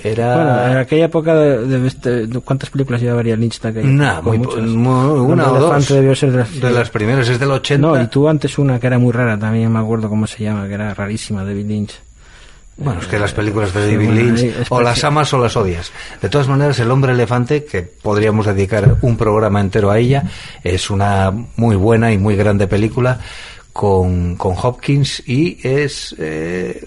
[0.03, 0.35] Era...
[0.35, 4.38] Bueno, en aquella época, de, de este- de- ¿cuántas películas llevaría Lynch de Nah, muy,
[4.38, 4.65] Muchas.
[4.65, 5.88] muy- una o dos.
[5.88, 7.87] Debió ser de las, de las primeras, es del 80.
[7.87, 10.66] No, y tú antes una que era muy rara, también me acuerdo cómo se llama,
[10.68, 12.00] que era rarísima, David Lynch.
[12.76, 15.92] Bueno, es que las películas de David Lynch o las amas o las odias.
[16.22, 20.24] De todas maneras, El hombre elefante, que podríamos dedicar un programa entero a ella,
[20.64, 23.20] es una muy buena y muy grande película
[23.74, 26.85] con, con Hopkins y es eh,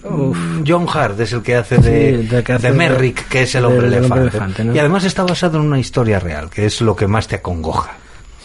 [0.66, 3.42] John Hart es el que hace de, Sí, de que hace de de- Merrick, que
[3.42, 4.12] es el hombre elefante.
[4.14, 4.74] hombre elefante, ¿no?
[4.74, 7.92] Y además está basado en una historia real, que es lo que más te acongoja.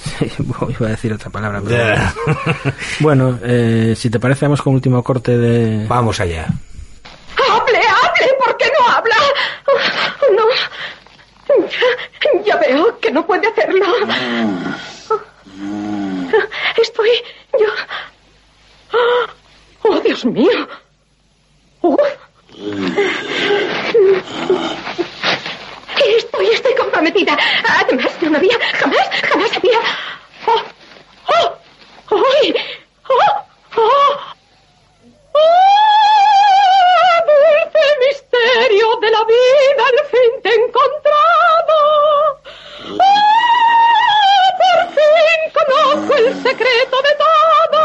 [0.80, 2.74] Iba a decir otra palabra, pero...
[3.00, 5.86] bueno, eh, si te parece, vamos con último corte de...
[5.88, 6.48] Vamos allá.
[7.50, 8.34] ¡Hable, hable!
[8.44, 9.16] ¿Por qué no habla?
[10.36, 10.46] No.
[11.68, 13.86] Ya, ya veo que no puede hacerlo.
[16.82, 17.10] Estoy.
[17.54, 17.68] Yo.
[19.84, 20.68] ¡Oh, Dios mío!
[21.82, 22.00] Uf.
[26.18, 27.38] Estoy, estoy comprometida.
[27.80, 28.58] Además, no me había.
[28.74, 29.80] Jamás, jamás había.
[30.48, 30.62] ¡Oh!
[31.28, 31.58] ¡Oh!
[32.42, 32.56] ¡Ay!
[33.10, 33.16] ¡Oh!
[33.78, 34.18] ¡Oh!
[35.34, 35.40] ¡Oh!
[37.28, 41.76] Dulce misterio de la vida, al fin te he encontrado.
[42.90, 43.02] ¡Oh!
[44.60, 47.82] Por fin conozco el secreto de todo.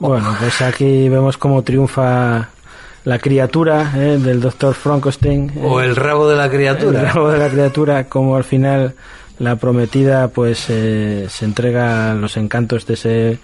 [0.00, 2.48] Bueno, pues aquí vemos cómo triunfa
[3.04, 5.50] la criatura eh, del doctor Frankenstein.
[5.56, 7.02] eh, O el rabo de la el criatura.
[7.12, 8.94] rabo de la criatura, como al final
[9.38, 13.38] la prometida pues eh, se entrega a los encantos de ese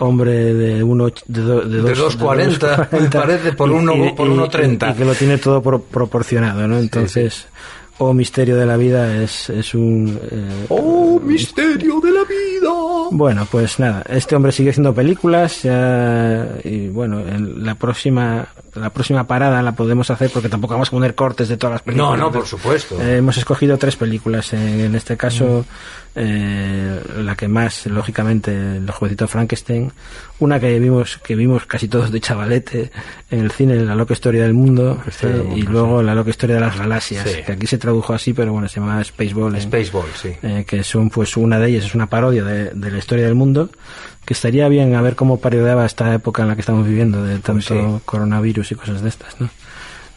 [0.00, 4.28] hombre de uno de, do- de De dos- 2,40, me 2,40, parece, por uno- por
[4.28, 4.92] 1,30.
[4.92, 6.78] y que lo tiene todo pro- proporcionado, ¿no?
[6.78, 7.46] Entonces,
[8.00, 10.20] o misterio de la vida es, es un
[10.68, 12.70] ¡Oh, misterio de la vida!
[13.10, 18.46] bueno, pues nada, este hombre sigue haciendo películas ya, y bueno, en la próxima
[18.78, 21.82] la próxima parada la podemos hacer porque tampoco vamos a poner cortes de todas las
[21.82, 22.10] películas.
[22.10, 23.00] No, no, por supuesto.
[23.00, 24.52] Eh, hemos escogido tres películas.
[24.52, 25.64] En, en este caso,
[26.14, 29.92] eh, la que más, lógicamente, el jovencito Frankenstein.
[30.40, 32.90] Una que vimos que vimos casi todos de chavalete
[33.30, 35.02] en el cine, La loca historia del mundo.
[35.22, 37.42] Eh, y luego La loca historia de las galaxias, Sí.
[37.44, 39.60] que aquí se tradujo así, pero bueno, se llama Spaceball.
[39.60, 40.30] Spaceball, sí.
[40.42, 43.34] eh, que son pues una de ellas es una parodia de, de la historia del
[43.34, 43.70] mundo
[44.28, 47.38] que estaría bien a ver cómo parodiaba esta época en la que estamos viviendo de
[47.38, 48.02] tanto sí.
[48.04, 49.48] coronavirus y cosas de estas ¿no?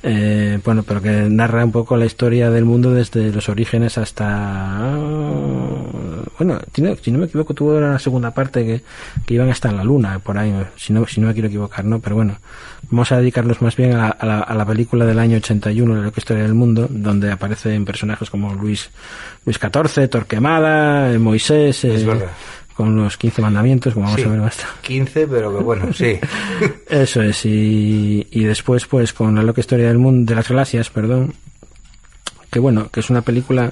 [0.03, 4.97] Eh, bueno pero que narra un poco la historia del mundo desde los orígenes hasta
[6.37, 6.59] bueno
[7.01, 8.81] si no me equivoco tuvo una segunda parte que,
[9.25, 11.85] que iban hasta en la luna por ahí si no, si no me quiero equivocar
[11.85, 12.35] no pero bueno
[12.89, 16.01] vamos a dedicarnos más bien a, a la, a la película del año 81 de
[16.01, 18.89] la historia del mundo donde aparecen personajes como Luis
[19.45, 22.27] Luis XIV Torquemada eh, Moisés eh, Es verdad.
[22.81, 24.73] Con los 15 mandamientos como vamos Sí, a ver más tarde.
[24.81, 26.19] 15, pero que bueno, sí.
[26.89, 30.89] Eso es, y, y después pues con la loca historia del mundo, de las galaxias,
[30.89, 31.33] perdón,
[32.51, 33.71] que bueno, que es una película,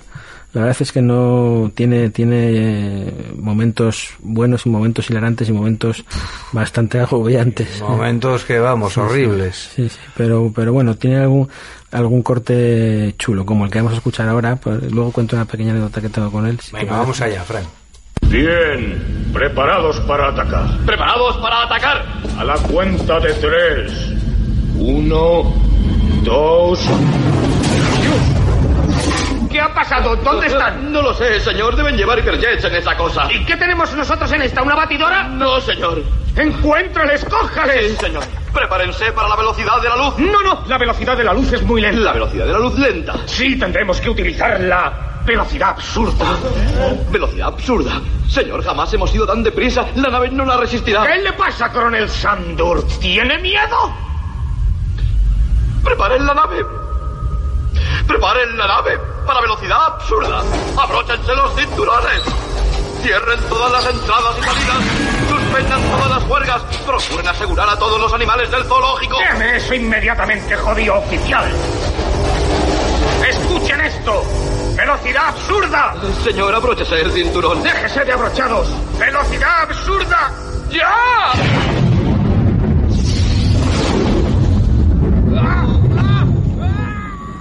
[0.54, 6.04] la verdad es que no tiene, tiene eh, momentos buenos y momentos hilarantes y momentos
[6.52, 7.82] bastante agobiantes.
[7.82, 9.72] Momentos que vamos, horribles.
[9.76, 11.50] Sí, sí, pero, pero bueno, tiene algún,
[11.92, 15.72] algún corte chulo, como el que vamos a escuchar ahora, pues luego cuento una pequeña
[15.72, 16.60] anécdota que tengo con él.
[16.60, 17.66] si Venga, vamos allá, Frank.
[18.30, 20.66] Bien, preparados para atacar.
[20.86, 22.06] ¿Preparados para atacar?
[22.38, 24.14] A la cuenta de tres.
[24.78, 25.52] Uno,
[26.24, 26.80] dos.
[29.50, 30.16] ¿Qué ha pasado?
[30.18, 30.92] ¿Dónde están?
[30.92, 31.76] No lo sé, señor.
[31.76, 33.28] Deben llevar Kerjets en esa cosa.
[33.34, 34.62] ¿Y qué tenemos nosotros en esta?
[34.62, 35.24] ¿Una batidora?
[35.24, 36.04] No, señor.
[36.36, 37.22] ¡Encuéntrales!
[37.22, 37.98] Sí, ¡Cójales!
[37.98, 38.24] señor.
[38.54, 40.20] Prepárense para la velocidad de la luz.
[40.20, 42.00] No, no, la velocidad de la luz es muy lenta.
[42.00, 43.16] La velocidad de la luz lenta.
[43.26, 46.26] Sí, tendremos que utilizar la velocidad absurda.
[47.12, 48.02] Velocidad absurda.
[48.28, 49.86] Señor, jamás hemos ido tan deprisa.
[49.96, 51.06] La nave no la resistirá.
[51.06, 52.84] ¿Qué le pasa, coronel Sandur?
[53.00, 53.94] ¿Tiene miedo?
[55.84, 56.66] Preparen la nave.
[58.08, 60.42] Preparen la nave para velocidad absurda.
[60.82, 62.24] Abróchense los cinturones.
[63.04, 64.84] Cierren todas las entradas y salidas.
[65.30, 66.62] Suspendan todas las huelgas.
[66.86, 69.18] Procuren asegurar a todos los animales del zoológico.
[69.20, 71.52] Déjeme eso inmediatamente, jodido oficial.
[73.30, 74.49] Escuchen esto.
[74.80, 75.94] ¡Velocidad absurda!
[76.24, 77.62] Señor, abróchese el cinturón.
[77.62, 78.66] ¡Déjese de abrochados!
[78.98, 80.32] ¡Velocidad absurda!
[80.72, 81.34] ¡Ya!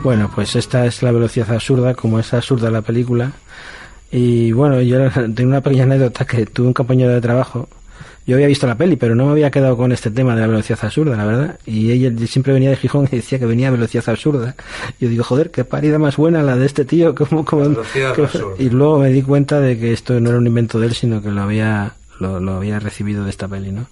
[0.03, 3.31] Bueno, pues esta es la velocidad absurda, como es absurda la película.
[4.11, 7.69] Y bueno, yo tengo una pequeña anécdota que tuve un compañero de trabajo.
[8.29, 10.49] Yo había visto la peli, pero no me había quedado con este tema de la
[10.49, 11.59] velocidad absurda, la verdad.
[11.65, 14.55] Y ella siempre venía de Gijón y decía que venía a velocidad absurda.
[15.01, 17.15] Yo digo, joder, qué parida más buena la de este tío.
[17.15, 17.75] como como
[18.59, 21.23] Y luego me di cuenta de que esto no era un invento de él, sino
[21.23, 23.87] que lo había, lo, lo había recibido de esta peli, ¿no?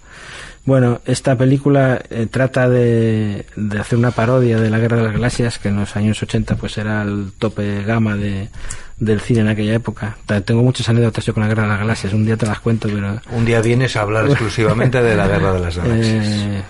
[0.66, 5.12] Bueno, esta película eh, trata de, de, hacer una parodia de la Guerra de las
[5.12, 8.51] Galaxias, que en los años 80 pues era el tope gama de,
[8.99, 10.16] del cine en aquella época.
[10.44, 12.88] Tengo muchas anécdotas yo con la Guerra de las Galaxias, un día te las cuento,
[12.88, 13.20] pero...
[13.30, 16.26] Un día vienes a hablar exclusivamente de la Guerra de las Galaxias.
[16.26, 16.62] Eh,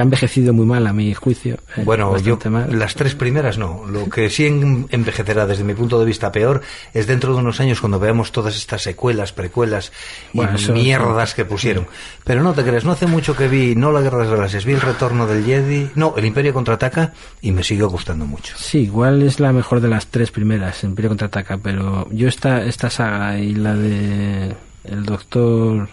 [0.00, 1.58] que ha envejecido muy mal a mi juicio.
[1.76, 2.38] Eh, bueno, yo
[2.70, 3.84] las tres primeras no.
[3.86, 6.62] Lo que sí envejecerá desde mi punto de vista peor
[6.94, 9.92] es dentro de unos años cuando veamos todas estas secuelas, precuelas
[10.32, 10.40] y
[10.72, 11.86] mierdas que pusieron.
[12.24, 14.64] Pero no te crees, no hace mucho que vi no la Guerra de las Galaxias,
[14.64, 18.54] vi el retorno del Jedi, no, el Imperio contraataca y me sigue gustando mucho.
[18.56, 22.64] Sí, igual es la mejor de las tres primeras, el Imperio contraataca, pero yo esta
[22.64, 25.88] esta saga y la de el Doctor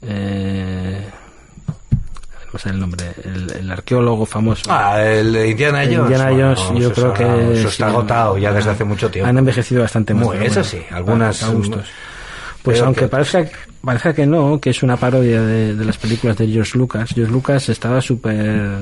[0.00, 1.04] eh,
[2.56, 4.70] sé el nombre, el, arqueólogo famoso.
[4.70, 5.98] Ah, el Indiana Jones.
[5.98, 7.52] Indiana Jones, yo creo que.
[7.58, 9.28] Eso está agotado ya desde hace mucho tiempo.
[9.28, 11.44] Han envejecido bastante Muy, eso sí, algunas.
[11.52, 11.86] gustos.
[12.62, 13.44] Pues aunque parezca,
[13.82, 17.32] parezca que no, que es una parodia de, de las películas de George Lucas, George
[17.32, 18.80] Lucas estaba súper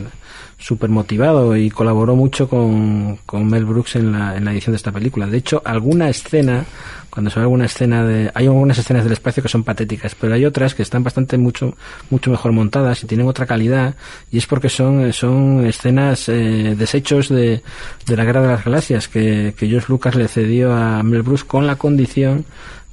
[0.58, 4.76] súper motivado y colaboró mucho con, con Mel Brooks en la, en la edición de
[4.76, 5.26] esta película.
[5.26, 6.64] De hecho, alguna escena
[7.10, 10.34] cuando se ve alguna escena de hay algunas escenas del espacio que son patéticas pero
[10.34, 11.74] hay otras que están bastante mucho
[12.10, 13.94] mucho mejor montadas y tienen otra calidad
[14.30, 17.62] y es porque son son escenas eh, desechos de,
[18.06, 21.44] de la guerra de las galaxias que, que George Lucas le cedió a Mel Brooks
[21.44, 22.44] con la condición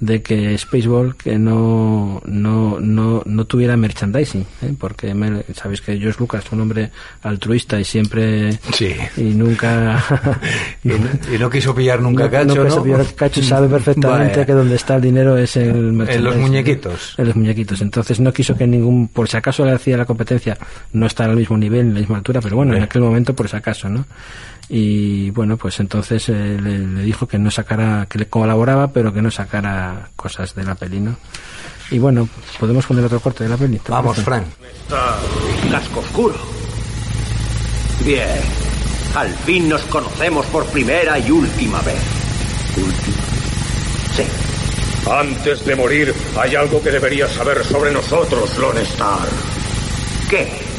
[0.05, 4.73] de que Spaceball que no no no, no tuviera merchandising ¿eh?
[4.77, 5.15] porque
[5.55, 6.91] sabéis que George Lucas es un hombre
[7.21, 8.95] altruista y siempre sí.
[9.15, 10.03] y nunca
[10.83, 15.37] y, no, quiso pillar nunca cacho no, cacho sabe perfectamente que donde está el dinero
[15.37, 17.15] es el en los muñequitos.
[17.17, 17.81] En los muñequitos.
[17.81, 20.57] Entonces no quiso que ningún por si acaso le hacía la competencia
[20.91, 23.47] no estar al mismo nivel en la misma altura pero bueno en aquel momento por
[23.47, 24.05] si acaso no
[24.69, 29.21] y bueno pues entonces eh, le, dijo que no sacara que le colaboraba pero que
[29.21, 31.15] no sacara cosas de la peli no
[31.91, 32.27] y bueno
[32.59, 34.45] podemos poner otro corte de la peli vamos Frank.
[34.83, 35.17] Está
[35.71, 36.35] casco oscuro.
[38.05, 38.41] Bien.
[39.15, 42.01] Al fin nos conocemos por primera y última vez.
[42.77, 43.23] Última
[44.15, 44.23] sí.
[45.09, 49.27] Antes de morir hay algo que deberías saber sobre nosotros Lone Star.
[50.29, 50.72] ¿qué?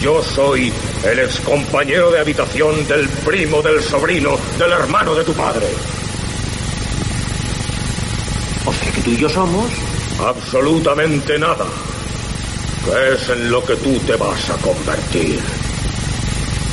[0.00, 0.72] Yo soy
[1.04, 5.66] el ex compañero de habitación del primo, del sobrino, del hermano de tu padre.
[8.66, 9.70] O sea que tú y yo somos.
[10.18, 11.66] Absolutamente nada.
[12.84, 15.40] ¿Qué es en lo que tú te vas a convertir?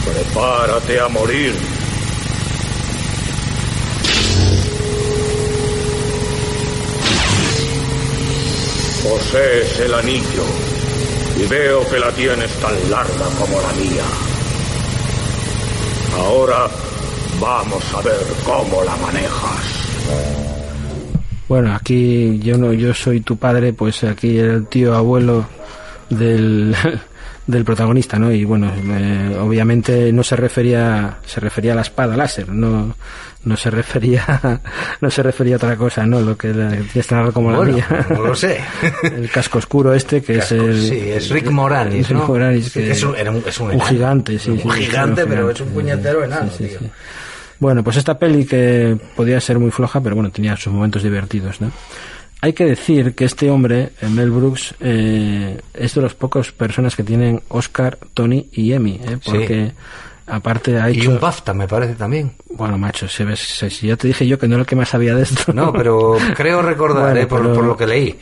[0.05, 1.53] Prepárate a morir.
[9.03, 10.70] Posees el anillo
[11.37, 14.03] y veo que la tienes tan larga como la mía.
[16.17, 16.67] Ahora
[17.39, 19.81] vamos a ver cómo la manejas.
[21.47, 25.45] Bueno, aquí yo no, yo soy tu padre, pues aquí el tío abuelo
[26.09, 26.75] del,
[27.47, 28.31] del protagonista, ¿no?
[28.31, 32.95] Y bueno, eh, obviamente no se refería, se refería a la espada láser, no,
[33.43, 34.61] no se refería
[35.01, 36.53] no se refería a otra cosa no lo que
[36.93, 38.05] es tan como la mía.
[38.09, 38.61] no lo sé.
[39.03, 43.03] El casco oscuro este que es el sí es Rick Moranis Rick Moranis que, es
[43.03, 46.79] un, es un, un gigante sí, un gigante pero es un puñetero enano tío.
[47.59, 51.61] bueno pues esta peli que podía ser muy floja pero bueno tenía sus momentos divertidos
[51.61, 51.71] no
[52.41, 57.03] hay que decir que este hombre, Mel Brooks, eh, es de los pocos personas que
[57.03, 59.19] tienen Oscar, Tony y Emmy, ¿eh?
[59.23, 59.71] porque
[60.25, 61.03] aparte ha hecho...
[61.03, 62.31] Y un BAFTA, me parece también.
[62.49, 64.89] Bueno, macho, si, ves, si ya te dije yo que no era el que más
[64.89, 65.53] sabía de esto.
[65.53, 68.17] No, pero creo recordar, eh, por, lo que leí.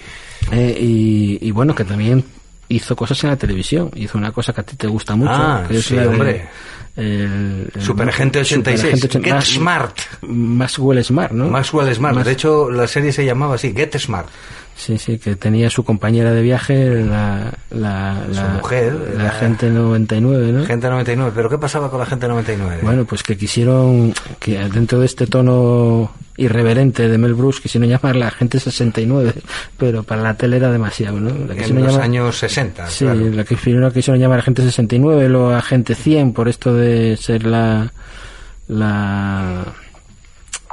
[0.51, 2.23] Eh, y, y, bueno, que también
[2.69, 3.91] hizo cosas en la televisión.
[3.95, 5.31] Hizo una cosa que a ti te gusta mucho.
[5.33, 6.47] Ah, que sí, hombre.
[6.95, 9.09] el, Super Agente 86.
[9.21, 9.99] Get Smart.
[10.21, 11.47] Maxwell Smart, ¿no?
[11.49, 12.17] Maxwell Smart.
[12.19, 14.29] De hecho, la serie se llamaba así, Get Smart.
[14.75, 20.53] Sí, sí, que tenía su compañera de viaje, la, la, su mujer, la, gente 99,
[20.53, 20.65] ¿no?
[20.65, 22.79] Gente 99, pero ¿qué pasaba con la gente 99?
[22.81, 28.15] Bueno, pues que quisieron, que dentro de este tono irreverente de Mel Brooks, quisieron llamar
[28.15, 29.33] la gente 69,
[29.77, 31.29] pero para la tele era demasiado, ¿no?
[31.47, 35.51] La en los años 60, Sí, la que primero quisieron llamar a gente 69, luego
[35.51, 37.91] a gente 100, por esto de ser la...
[38.67, 39.65] la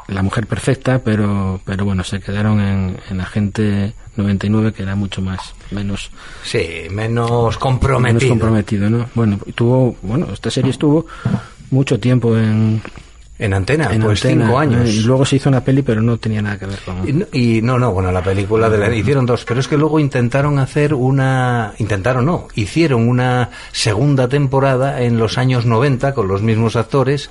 [0.08, 5.20] la mujer perfecta, pero pero bueno, se quedaron en, en Agente 99 que era mucho
[5.20, 6.10] más menos
[6.44, 8.20] sí, menos comprometido.
[8.20, 9.06] Menos comprometido, ¿no?
[9.14, 11.06] Bueno, tuvo, bueno, esta serie estuvo
[11.70, 12.80] mucho tiempo en
[13.38, 14.88] En antena, en pues Antena, cinco años.
[14.88, 14.92] ¿eh?
[14.92, 17.06] Y luego se hizo una peli, pero no tenía nada que ver con...
[17.06, 19.76] Y no, y no, no, bueno, la película de la, hicieron dos, pero es que
[19.76, 26.28] luego intentaron hacer una, intentaron no, hicieron una segunda temporada en los años 90 con
[26.28, 27.30] los mismos actores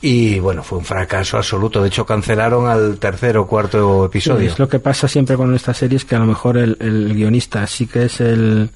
[0.00, 1.82] y bueno, fue un fracaso absoluto.
[1.82, 4.50] De hecho, cancelaron al tercer o cuarto Sí, episodio.
[4.50, 7.66] es lo que pasa siempre con estas series, que a lo mejor el, el guionista
[7.66, 8.70] sí que es el,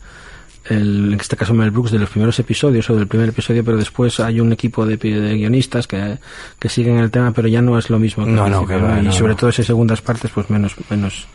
[0.67, 3.77] el, en este caso Mel Brooks, de los primeros episodios o del primer episodio, pero
[3.77, 6.19] después hay un equipo de, de guionistas que,
[6.59, 8.25] que siguen el tema, pero ya no es lo mismo.
[8.25, 11.27] que No, no, que va, Y no, sobre todo hay segundas partes, pues menos, menos,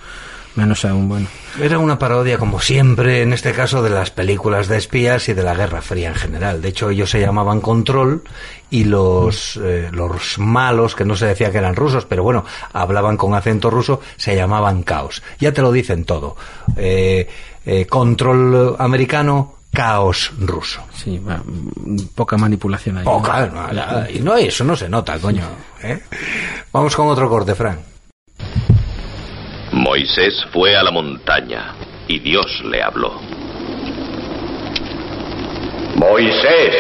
[0.56, 1.28] menos aún, bueno.
[1.62, 5.44] Era una parodia, como siempre, en este caso, de las películas de espías y de
[5.44, 6.62] la Guerra Fría en general.
[6.62, 8.24] De hecho, ellos se llamaban Control
[8.72, 13.18] y los, eh, los malos, que no se decía que eran rusos, pero bueno, hablaban
[13.18, 15.24] con acento ruso, se llamaban Caos.
[15.40, 16.36] Ya te lo dicen todo.
[16.76, 17.28] Eh,
[17.66, 20.82] eh, control americano, caos ruso.
[20.93, 21.41] Sí, va,
[22.16, 23.05] poca manipulación ahí.
[23.05, 25.43] Poca, no, y no, eso no se nota, coño.
[25.84, 25.99] ¿eh?
[26.72, 27.80] Vamos con otro corte, Frank.
[29.72, 31.76] Moisés fue a la montaña
[32.07, 33.14] y Dios le habló.
[35.95, 36.76] Moisés,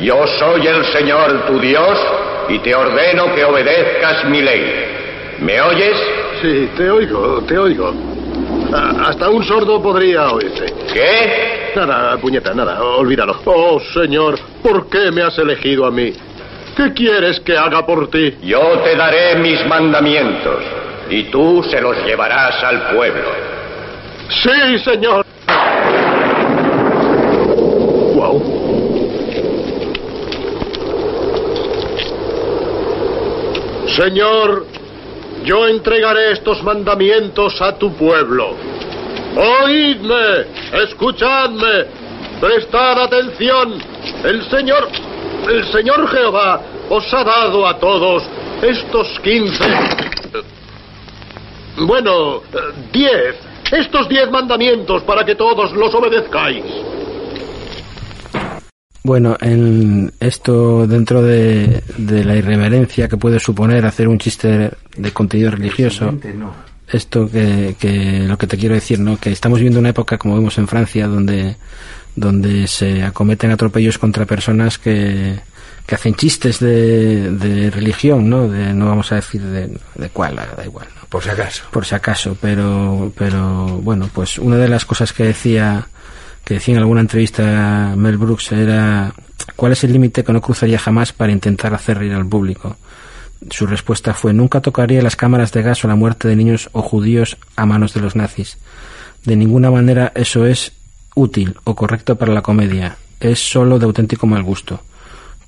[0.00, 1.98] yo soy el Señor tu Dios
[2.48, 5.36] y te ordeno que obedezcas mi ley.
[5.40, 5.96] ¿Me oyes?
[6.42, 8.09] Sí, te oigo, te oigo.
[8.72, 10.72] Ah, hasta un sordo podría oírte.
[10.92, 11.72] ¿Qué?
[11.74, 13.40] Nada, puñeta, nada, olvídalo.
[13.44, 16.12] Oh, Señor, ¿por qué me has elegido a mí?
[16.76, 18.36] ¿Qué quieres que haga por ti?
[18.42, 20.62] Yo te daré mis mandamientos
[21.10, 23.28] y tú se los llevarás al pueblo.
[24.28, 25.26] Sí, Señor.
[28.14, 28.60] Wow.
[33.96, 34.66] Señor,
[35.44, 38.54] yo entregaré estos mandamientos a tu pueblo.
[39.36, 40.46] Oídme,
[40.84, 41.86] escuchadme,
[42.40, 43.78] prestad atención.
[44.24, 44.88] El Señor,
[45.48, 48.24] el Señor Jehová os ha dado a todos
[48.62, 49.64] estos quince,
[51.78, 52.58] bueno, eh,
[52.92, 53.36] diez,
[53.72, 56.64] estos diez mandamientos para que todos los obedezcáis.
[59.02, 65.12] Bueno, en esto dentro de, de la irreverencia que puede suponer hacer un chiste de
[65.12, 66.14] contenido religioso,
[66.86, 69.16] esto que, que lo que te quiero decir, ¿no?
[69.16, 71.56] Que estamos viviendo una época, como vemos en Francia, donde,
[72.14, 75.38] donde se acometen atropellos contra personas que,
[75.86, 78.48] que hacen chistes de, de religión, ¿no?
[78.48, 81.06] De, no vamos a decir de, de cuál, da igual, ¿no?
[81.08, 81.64] Por si acaso.
[81.70, 85.88] Por si acaso, pero, pero bueno, pues una de las cosas que decía
[86.44, 89.12] que decía en alguna entrevista Mel Brooks era
[89.56, 92.76] ¿cuál es el límite que no cruzaría jamás para intentar hacer reír al público?
[93.50, 96.82] Su respuesta fue nunca tocaría las cámaras de gas o la muerte de niños o
[96.82, 98.58] judíos a manos de los nazis.
[99.24, 100.72] De ninguna manera eso es
[101.14, 102.96] útil o correcto para la comedia.
[103.18, 104.82] Es solo de auténtico mal gusto.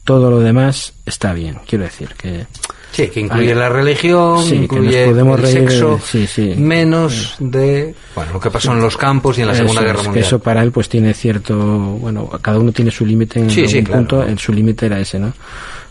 [0.05, 1.59] Todo lo demás está bien.
[1.67, 2.47] Quiero decir que
[2.93, 6.55] Sí, que incluye la religión, Sí, incluye podemos el reír sexo, sí, sí.
[6.59, 9.87] menos de bueno lo que pasó en los campos y en la Eso Segunda es,
[9.87, 10.25] Guerra que Mundial.
[10.27, 13.93] eso para él pues tiene cierto, bueno, cada uno tiene su límite en algún claro.
[13.99, 15.33] punto, en su límite era ese, ¿no?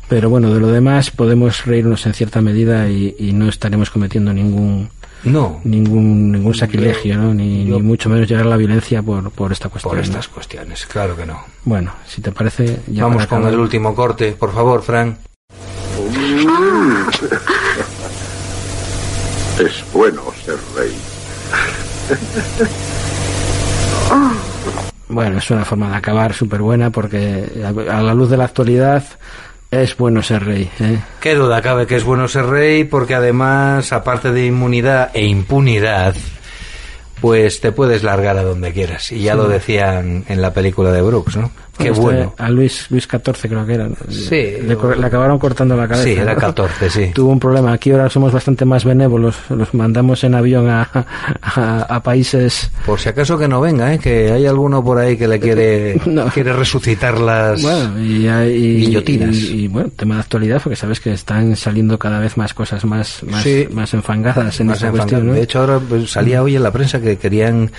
[0.07, 4.31] Pero bueno, de lo demás podemos reírnos en cierta medida y, y no estaremos cometiendo
[4.33, 4.89] ningún
[5.23, 5.61] No.
[5.63, 7.33] ningún ningún sacrilegio, ¿no?
[7.33, 9.89] Ni, yo- ni mucho menos llegar a la violencia por, por esta cuestión.
[9.91, 10.03] por ¿no?
[10.03, 11.39] estas cuestiones, claro que no.
[11.63, 15.15] Bueno, si te parece, ya Vamos con acabar- el último corte, por favor, Frank.
[19.59, 20.95] Es bueno ser rey.
[25.07, 28.45] Bueno, es una forma de acabar súper buena porque a a la luz de la
[28.45, 29.03] actualidad
[29.69, 30.99] es bueno ser rey, ¿eh?
[31.19, 36.15] Qué duda cabe que es bueno ser rey porque además, aparte de inmunidad e impunidad,
[37.19, 39.11] pues te puedes largar a donde quieras.
[39.11, 39.37] Y ya Sí.
[39.37, 41.51] lo decían en la película de Brooks, ¿no?
[41.77, 42.33] Qué Este, bueno.
[42.37, 43.89] A Luis, Luis XIV creo que era.
[44.09, 44.57] Sí.
[44.67, 46.03] Le, acabaron cortando la cabeza.
[46.03, 46.39] Sí, era ¿no?
[46.39, 47.11] 14, sí.
[47.15, 47.71] Tuvo un problema.
[47.73, 49.35] Aquí ahora somos bastante más benévolos.
[49.49, 50.89] Los mandamos en avión a,
[51.41, 52.69] a, a países...
[52.85, 53.99] Por si acaso que no venga, ¿eh?
[53.99, 55.99] que hay alguno por ahí que le quiere,
[56.33, 59.35] quiere resucitar las Bueno, y, hay- guillotinas.
[59.35, 62.83] y, y, bueno, tema de actualidad, porque sabes que están saliendo cada vez más cosas
[62.85, 63.67] más, más, Sí.
[63.71, 65.27] más enfangadas en Más esa cuestión.
[65.27, 65.33] ¿no?
[65.33, 67.71] De hecho, ahora pues, salía hoy en la prensa que querían,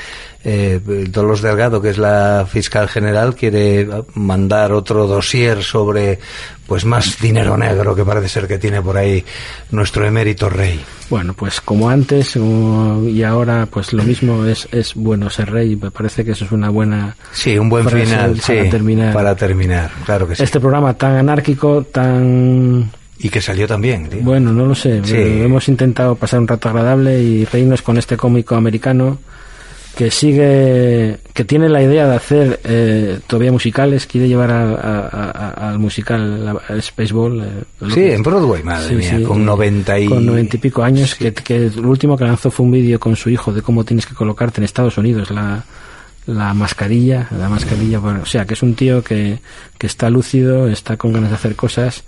[0.44, 0.80] eh,
[1.10, 6.18] Dolores Delgado, que es la fiscal general, quiere mandar otro dossier sobre
[6.66, 9.22] pues más dinero negro que parece ser que tiene por ahí
[9.72, 10.80] nuestro emérito rey.
[11.10, 15.76] Bueno, pues como antes como- y ahora, pues lo mismo es, es bueno ser rey.
[15.76, 17.14] Me parece que eso es una buena.
[17.32, 19.12] Sí, un buen final, para sí, terminar.
[19.12, 20.42] para terminar, claro que sí.
[20.42, 22.90] Este programa tan anárquico, tan.
[23.18, 24.20] Y que salió también, tío.
[24.22, 25.00] Bueno, no lo sé.
[25.04, 25.14] Sí.
[25.16, 29.18] Hemos intentado pasar un rato agradable y reírnos con este cómico americano
[29.96, 35.30] que sigue, que tiene la idea de hacer eh, todavía musicales, quiere llevar a- a-
[35.30, 37.40] a- al musical al Spaceball.
[37.42, 40.06] eh, Sí, que- en Broadway, madre Sí, mía, sí, con 90 y...
[40.06, 43.16] con noventa y pico años, que, que lo último que lanzó fue un vídeo con
[43.16, 45.64] su hijo de cómo tienes que colocarte en Estados Unidos la,
[46.26, 49.40] la mascarilla, la mascarilla, bueno, o sea, que es un tío que,
[49.76, 52.04] que está lúcido, está con ganas de hacer cosas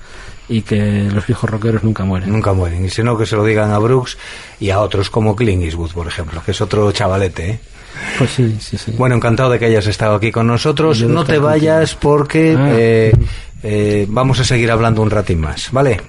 [0.49, 2.31] y que los viejos rockeros nunca mueren.
[2.31, 4.17] Nunca mueren, y si no que se lo digan a Brooks
[4.61, 7.61] y a otros como Clint Eastwood, por ejemplo, que es otro chavalete, ¿eh?
[8.19, 8.93] Pues sí, sí, sí.
[8.97, 11.03] Bueno, encantado de que hayas estado aquí con nosotros.
[11.03, 12.71] No te vayas porque Ah.
[12.73, 13.13] eh,
[13.63, 16.01] eh, vamos a seguir hablando un ratín más, ¿vale?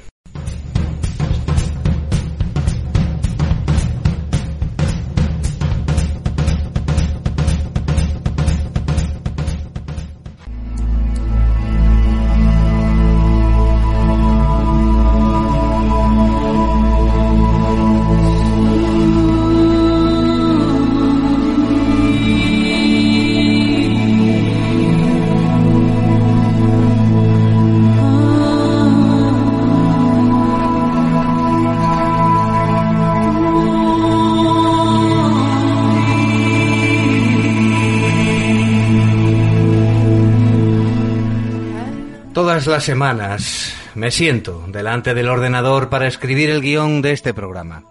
[42.75, 47.83] Las semanas me siento delante del ordenador para escribir el guion de este programa.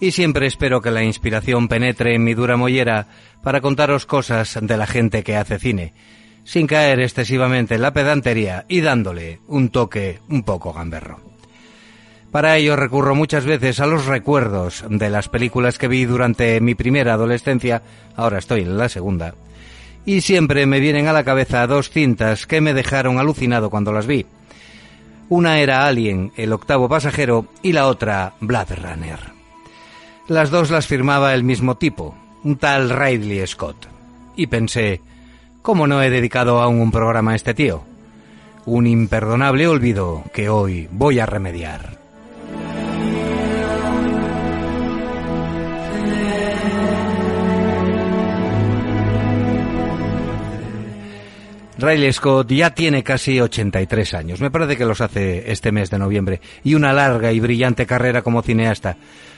[0.00, 3.06] Y siempre espero que la inspiración penetre en mi dura mollera
[3.44, 5.94] para contaros cosas de la gente que hace cine,
[6.42, 11.20] sin caer excesivamente en la pedantería y dándole un toque un poco gamberro.
[12.32, 16.74] Para ello recurro muchas veces a los recuerdos de las películas que vi durante mi
[16.74, 17.82] primera adolescencia,
[18.16, 19.34] ahora estoy en la segunda,
[20.08, 24.06] y siempre me vienen a la cabeza dos cintas que me dejaron alucinado cuando las
[24.06, 24.24] vi.
[25.28, 29.18] Una era Alien, el octavo pasajero, y la otra Blade Runner.
[30.26, 33.86] Las dos las firmaba el mismo tipo, un tal Ridley Scott.
[34.34, 35.02] Y pensé,
[35.60, 37.82] ¿cómo no he dedicado aún un programa a este tío?
[38.64, 41.97] Un imperdonable olvido que hoy voy a remediar.
[51.78, 55.98] Riley Scott ya tiene casi 83 años, me parece que los hace este mes de
[55.98, 58.96] noviembre, y una larga y brillante carrera como cineasta.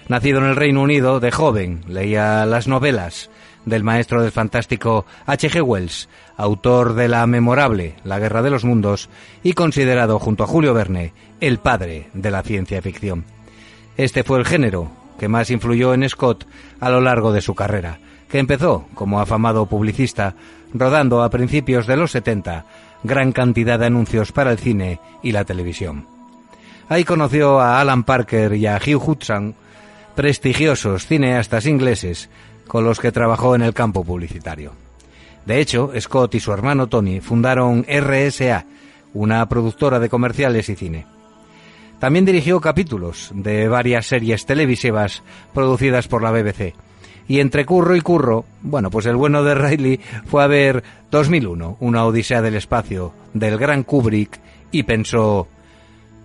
[0.08, 3.28] Nacido en el Reino Unido, de joven, leía las novelas
[3.66, 5.60] del maestro del fantástico H.G.
[5.62, 9.10] Wells, autor de la memorable La Guerra de los Mundos
[9.42, 13.26] y considerado junto a Julio Verne el padre de la ciencia ficción.
[13.98, 16.46] Este fue el género que más influyó en Scott
[16.80, 17.98] a lo largo de su carrera,
[18.30, 20.34] que empezó como afamado publicista,
[20.72, 22.64] rodando a principios de los 70
[23.02, 26.06] gran cantidad de anuncios para el cine y la televisión.
[26.88, 29.54] Ahí conoció a Alan Parker y a Hugh Hudson,
[30.14, 32.28] prestigiosos cineastas ingleses
[32.66, 34.72] con los que trabajó en el campo publicitario.
[35.46, 38.66] De hecho, Scott y su hermano Tony fundaron RSA,
[39.14, 41.06] una productora de comerciales y cine.
[41.98, 46.74] También dirigió capítulos de varias series televisivas producidas por la BBC.
[47.30, 51.76] Y entre curro y curro, bueno, pues el bueno de Riley fue a ver 2001,
[51.78, 54.40] una odisea del espacio, del gran Kubrick,
[54.72, 55.46] y pensó,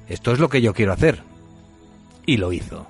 [0.09, 1.21] esto es lo que yo quiero hacer.
[2.25, 2.87] Y lo hizo.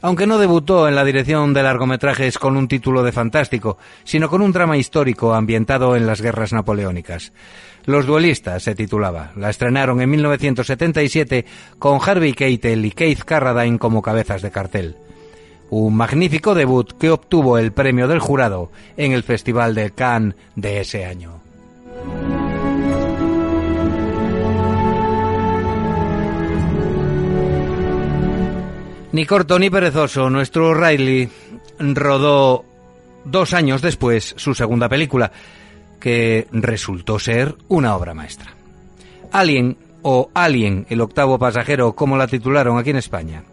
[0.00, 4.40] Aunque no debutó en la dirección de largometrajes con un título de fantástico, sino con
[4.40, 7.32] un drama histórico ambientado en las guerras napoleónicas.
[7.84, 9.32] Los duelistas se titulaba.
[9.34, 11.46] La estrenaron en 1977
[11.80, 14.96] con Harvey Keitel y Keith Carradine como cabezas de cartel.
[15.70, 20.80] Un magnífico debut que obtuvo el premio del jurado en el Festival de Cannes de
[20.80, 21.40] ese año.
[29.14, 31.28] Ni corto ni perezoso, nuestro Riley
[31.78, 32.64] rodó
[33.24, 35.30] dos años después su segunda película,
[36.00, 38.52] que resultó ser una obra maestra.
[39.30, 43.44] Alien, o Alien, el octavo pasajero, como la titularon aquí en España.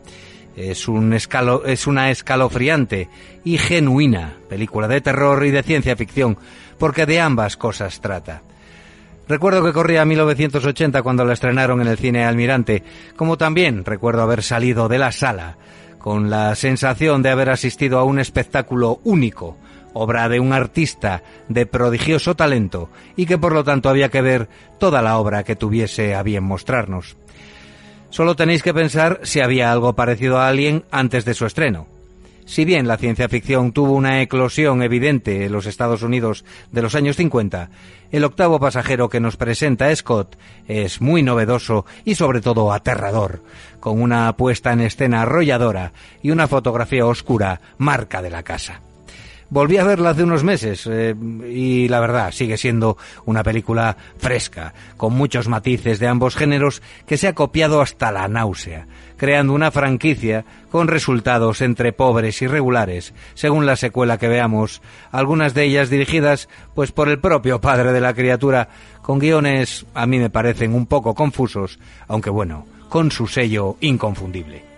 [0.56, 3.10] Es, una escalofriante
[3.44, 6.38] y genuina película de terror y de ciencia ficción,
[6.78, 8.42] porque de ambas cosas trata.
[9.28, 12.84] Recuerdo que corría 1980 cuando la estrenaron en el cine Almirante,
[13.16, 15.58] como también recuerdo haber salido de la sala
[16.02, 19.58] con la sensación de haber asistido a un espectáculo único,
[19.94, 24.50] obra de un artista de prodigioso talento y que por lo tanto había que ver
[24.80, 27.18] toda la obra que tuviese a bien mostrarnos.
[28.12, 31.88] Solo tenéis que pensar si había algo parecido a Alien antes de su estreno.
[32.46, 36.44] Si bien la ciencia ficción tuvo una eclosión evidente en los Estados Unidos
[36.74, 37.70] de los años 50,
[38.12, 40.36] el octavo pasajero que nos presenta Scott
[40.68, 43.42] es muy novedoso y sobre todo aterrador,
[43.80, 48.82] con una puesta en escena arrolladora y una fotografía oscura marca de la casa.
[49.52, 52.96] Volví a verla hace unos meses eh, y la verdad sigue siendo
[53.26, 58.30] una película fresca, con muchos matices de ambos géneros que se ha copiado hasta la
[58.30, 58.88] náusea,
[59.18, 64.82] creando una franquicia con resultados entre pobres y regulares, según la secuela que veamos,
[65.12, 68.70] algunas de ellas dirigidas pues por el propio padre de la criatura,
[69.02, 71.78] con guiones a mí me parecen un poco confusos,
[72.08, 74.71] aunque bueno, con su sello inconfundible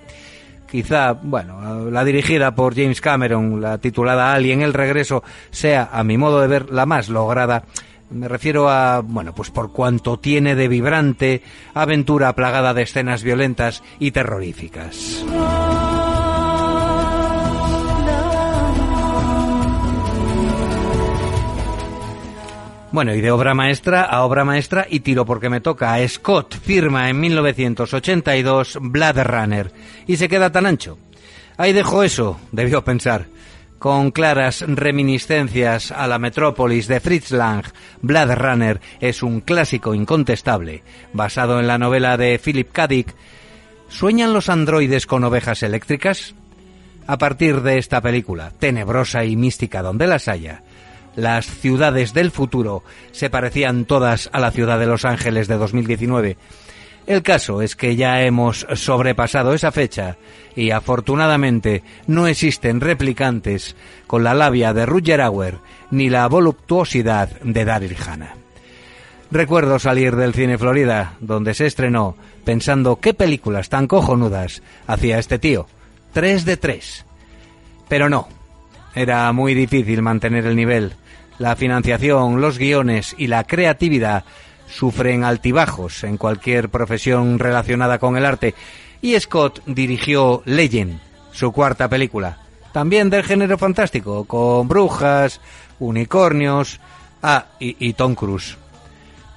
[0.73, 5.21] quizá, bueno, la dirigida por James Cameron, la titulada Alien, el regreso,
[5.51, 7.65] sea, a mi modo de ver, la más lograda.
[8.09, 11.43] Me refiero a, bueno, pues por cuanto tiene de vibrante,
[11.75, 15.23] aventura plagada de escenas violentas y terroríficas.
[22.93, 25.97] Bueno, y de obra maestra a obra maestra y tiro porque me toca.
[26.07, 29.71] Scott firma en 1982 Blade Runner
[30.05, 30.99] y se queda tan ancho.
[31.57, 33.25] Ahí dejo eso, debió pensar.
[33.79, 37.65] Con claras reminiscencias a la metrópolis de Fritz Lang,
[38.03, 40.83] Blade Runner es un clásico incontestable,
[41.13, 42.85] basado en la novela de Philip K.
[42.85, 43.15] Dick.
[43.89, 46.35] ¿Sueñan los androides con ovejas eléctricas?
[47.07, 50.61] A partir de esta película, tenebrosa y mística donde las haya,
[51.15, 56.37] las ciudades del futuro se parecían todas a la ciudad de Los Ángeles de 2019.
[57.05, 60.17] El caso es que ya hemos sobrepasado esa fecha
[60.55, 63.75] y afortunadamente no existen replicantes
[64.07, 65.57] con la labia de Rutger Hauer
[65.91, 68.35] ni la voluptuosidad de Daryl Hannah.
[69.31, 75.39] Recuerdo salir del cine Florida, donde se estrenó, pensando qué películas tan cojonudas hacía este
[75.39, 75.65] tío.
[76.13, 77.03] Tres de tres.
[77.89, 78.29] Pero no,
[78.95, 80.93] era muy difícil mantener el nivel
[81.39, 84.23] la financiación, los guiones y la creatividad
[84.67, 88.55] sufren altibajos en cualquier profesión relacionada con el arte
[89.01, 90.99] y Scott dirigió Legend,
[91.31, 92.37] su cuarta película,
[92.71, 95.41] también del género fantástico, con brujas,
[95.79, 96.79] unicornios,
[97.21, 98.57] ah, y, y Tom Cruise.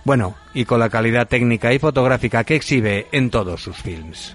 [0.04, 4.34] Bueno, y con la calidad técnica y fotográfica que exhibe en todos sus films.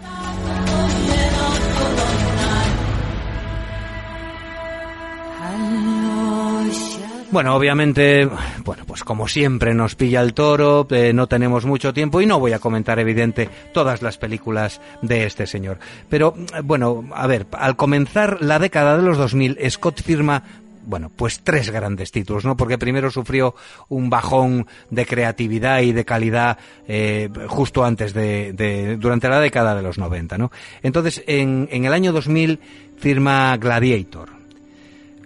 [7.32, 8.30] Bueno, obviamente,
[8.66, 12.42] bueno, pues como siempre nos pilla el toro, eh, no tenemos mucho tiempo y no
[12.42, 15.80] voy a comentar, evidente, todas las películas de este señor.
[16.10, 20.44] Pero, bueno, a ver, al comenzar la década de los 2000, Scott firma
[20.84, 22.58] bueno, pues tres grandes títulos, ¿no?
[22.58, 23.56] Porque primero sufrió
[23.88, 26.58] un bajón de creatividad y de calidad
[26.88, 30.52] eh, justo antes de, de, durante la década de los 90, ¿no?
[30.82, 32.60] Entonces, en, en el año 2000
[32.98, 34.41] firma Gladiator,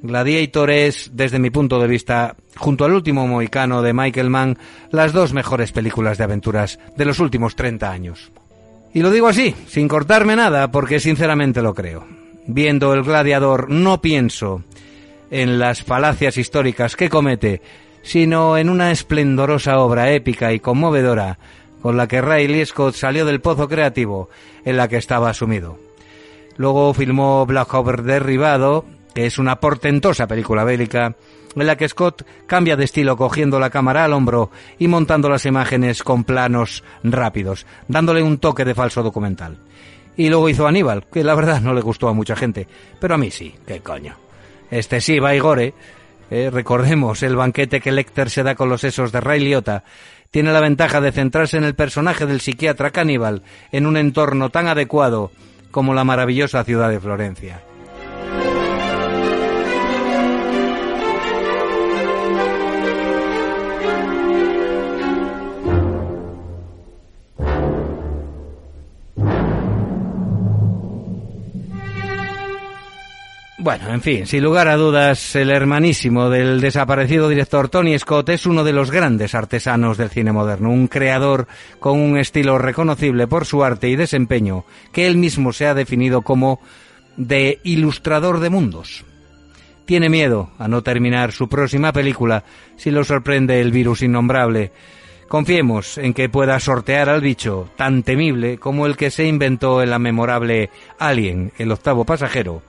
[0.01, 4.57] Gladiator es, desde mi punto de vista, junto al último mohicano de Michael Mann,
[4.91, 8.31] las dos mejores películas de aventuras de los últimos 30 años.
[8.93, 12.05] Y lo digo así, sin cortarme nada, porque sinceramente lo creo.
[12.47, 14.63] Viendo El Gladiador no pienso
[15.31, 17.61] en las falacias históricas que comete,
[18.03, 21.39] sino en una esplendorosa obra épica y conmovedora
[21.81, 24.29] con la que Riley Scott salió del pozo creativo
[24.63, 25.77] en la que estaba sumido.
[26.57, 28.85] Luego filmó Black Hawk Derribado
[29.16, 31.16] que es una portentosa película bélica
[31.55, 35.45] en la que Scott cambia de estilo cogiendo la cámara al hombro y montando las
[35.45, 39.57] imágenes con planos rápidos, dándole un toque de falso documental.
[40.18, 42.68] Y luego hizo Aníbal, que la verdad no le gustó a mucha gente,
[42.99, 44.18] pero a mí sí, qué coño.
[44.70, 45.74] Excesiva y gore,
[46.30, 49.86] eh, recordemos el banquete que Lecter se da con los sesos de Ray Liotta,
[50.30, 54.68] tiene la ventaja de centrarse en el personaje del psiquiatra caníbal en un entorno tan
[54.68, 55.32] adecuado
[55.72, 57.61] como la maravillosa ciudad de Florencia.
[73.66, 78.45] Bueno, en fin, sin lugar a dudas, el hermanísimo del desaparecido director Tony Scott es
[78.45, 81.47] uno de los grandes artesanos del cine moderno, un creador
[81.80, 86.22] con un estilo reconocible por su arte y desempeño, que él mismo se ha definido
[86.22, 86.59] como
[87.18, 89.03] de ilustrador de mundos.
[89.86, 92.43] Tiene miedo a no terminar su próxima película
[92.76, 94.74] si lo sorprende el virus innombrable.
[95.28, 99.89] Confiemos en que pueda sortear al bicho tan temible como el que se inventó en
[99.89, 102.61] la memorable Alien, el octavo pasajero,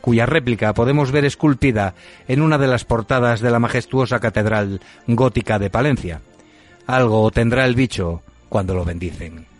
[0.00, 1.94] cuya réplica podemos ver esculpida
[2.28, 6.20] en una de las portadas de la majestuosa catedral gótica de Palencia.
[6.86, 9.55] Algo tendrá el bicho cuando lo bendicen.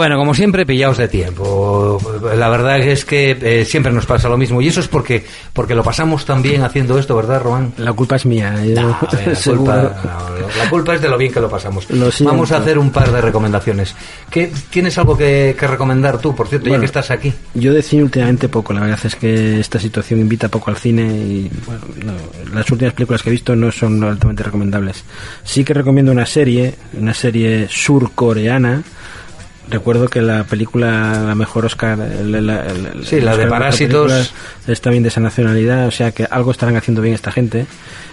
[0.00, 1.98] Bueno, como siempre, pillaos de tiempo.
[2.34, 4.62] La verdad es que eh, siempre nos pasa lo mismo.
[4.62, 7.74] Y eso es porque, porque lo pasamos tan bien haciendo esto, ¿verdad, Román?
[7.76, 8.50] La culpa es mía.
[8.50, 8.62] No, a
[9.14, 11.90] ver, la, culpa, no, la culpa es de lo bien que lo pasamos.
[11.90, 12.08] Lo.
[12.20, 13.94] Vamos a hacer un par de recomendaciones.
[14.30, 17.34] ¿Qué, ¿Tienes algo que, que recomendar tú, por cierto, ya Bueno, que estás aquí?
[17.52, 21.02] Yo de cine últimamente poco, la verdad es que esta situación invita poco al cine
[21.12, 25.04] y bueno, no, las últimas películas que he visto no son altamente recomendables.
[25.44, 28.82] Sí que recomiendo una serie, una serie surcoreana.
[29.70, 34.10] Recuerdo que la película, la mejor Oscar, el- Sí, la de Oscar Parásitos.
[34.66, 37.66] Es también de esa nacionalidad, o sea que algo estarán haciendo bien esta gente.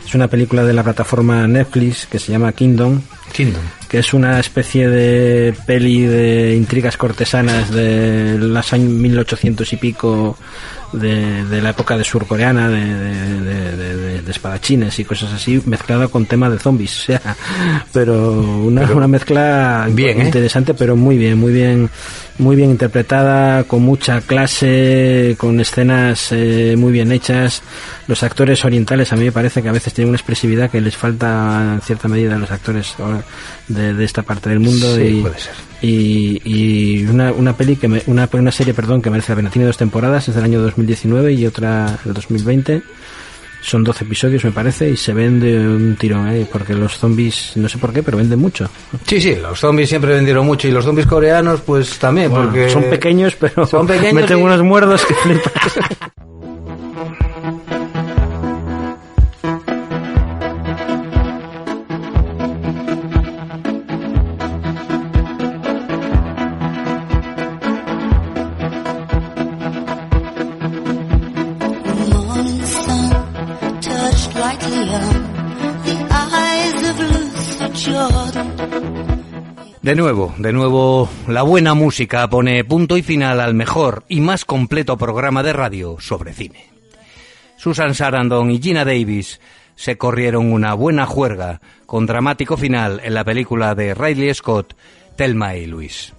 [0.05, 3.01] Es una película de la plataforma Netflix que se llama Kingdom
[3.33, 3.61] Kingdom.
[3.89, 10.37] Que es una especie de peli de intrigas cortesanas de los años 1800 y pico
[10.93, 12.85] de, de la época de surcoreana de,
[13.41, 17.21] de, de- espadachines y cosas así mezclada con tema de zombies o sea
[17.93, 20.25] pero una, Pero una mezcla bien, ¿eh?
[20.25, 21.89] interesante pero muy bien muy bien
[22.37, 27.61] muy bien interpretada con mucha clase con escenas eh, muy bien hechas
[28.07, 30.97] los actores orientales a mí me parece que a veces tienen una expresividad que les
[30.97, 32.93] falta en cierta medida a los actores
[33.77, 35.53] de, de esta parte del mundo Sí, y, puede ser.
[35.81, 39.49] y, y una, una peli que me- una, una serie perdón que merece la pena
[39.49, 42.81] tiene dos temporadas es del año 2019 y otra del 2020
[43.59, 46.47] son 12 episodios me parece y se ven de un tirón ¿eh?
[46.51, 48.69] porque los zombies no sé por qué pero venden mucho
[49.05, 52.69] Sí, sí, los zombies siempre vendieron mucho y los zombies coreanos, pues también, Bueno, porque
[52.69, 55.53] son pequeños pero Son pequeños meten y- unos muerdos que flipas
[79.87, 84.43] De nuevo, de nuevo, la buena música pone punto y final al mejor y más
[84.43, 86.67] completo programa de radio sobre cine.
[87.55, 89.39] Susan Sarandon y Gina Davis
[89.77, 94.75] se corrieron una buena juerga con dramático final en la película de Riley Scott,
[95.15, 96.11] Thelma y Luis.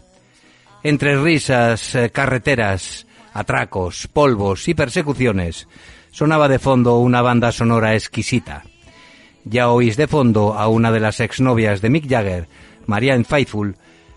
[0.83, 5.69] Entre risas, eh, carreteras, atracos, polvos y persecuciones,
[6.11, 8.65] sonaba de fondo una banda sonora exquisita.
[9.45, 12.49] Ya oís de fondo a una de las exnovias de Mick Jagger,
[12.89, 13.77] Marianne Faithfull,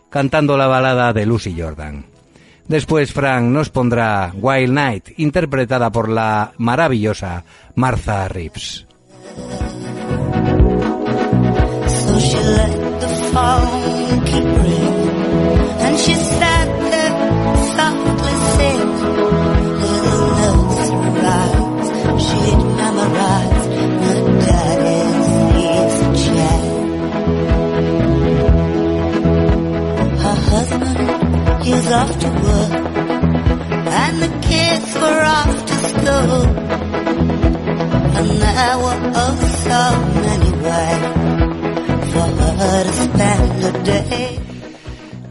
[0.09, 2.05] cantando la balada de Lucy Jordan.
[2.67, 7.43] Después Frank nos pondrá Wild Night, interpretada por la maravillosa
[7.76, 8.88] Martha Reeves.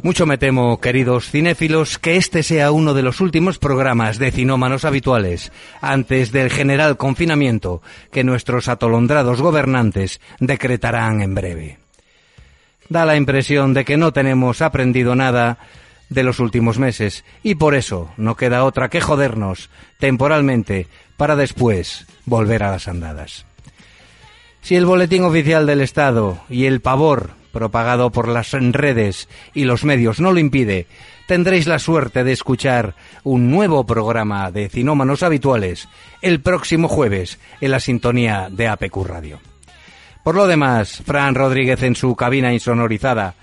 [0.02, 4.84] Mucho me temo, queridos cinéfilos, que este sea uno de los últimos programas de cinómanos
[4.84, 7.80] habituales, antes del general confinamiento
[8.12, 11.78] que nuestros atolondrados gobernantes decretarán en breve.
[12.90, 15.58] Da la impresión de que no tenemos aprendido nada
[16.11, 20.86] de los últimos meses y por eso no queda otra que jodernos temporalmente
[21.16, 23.46] para después volver a las andadas.
[24.61, 29.84] Si el boletín oficial del Estado y el pavor propagado por las redes y los
[29.84, 30.86] medios no lo impide,
[31.26, 32.94] tendréis la suerte de escuchar
[33.24, 35.88] un nuevo programa de Cinómanos Habituales
[36.22, 39.40] el próximo jueves en la sintonía de APQ Radio.
[40.22, 43.34] Por lo demás, Fran Rodríguez en su cabina insonorizada,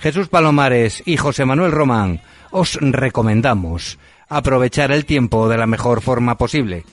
[0.00, 3.98] Jesús Palomares y José Manuel Román os recomendamos
[4.28, 6.84] aprovechar el tiempo de la mejor forma posible,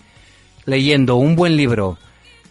[0.65, 1.97] leyendo un buen libro,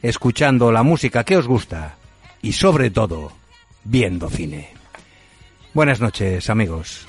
[0.02, 1.96] escuchando la música que os gusta
[2.40, 3.32] y sobre todo,
[3.84, 4.70] viendo cine.
[5.74, 7.07] Buenas noches, amigos.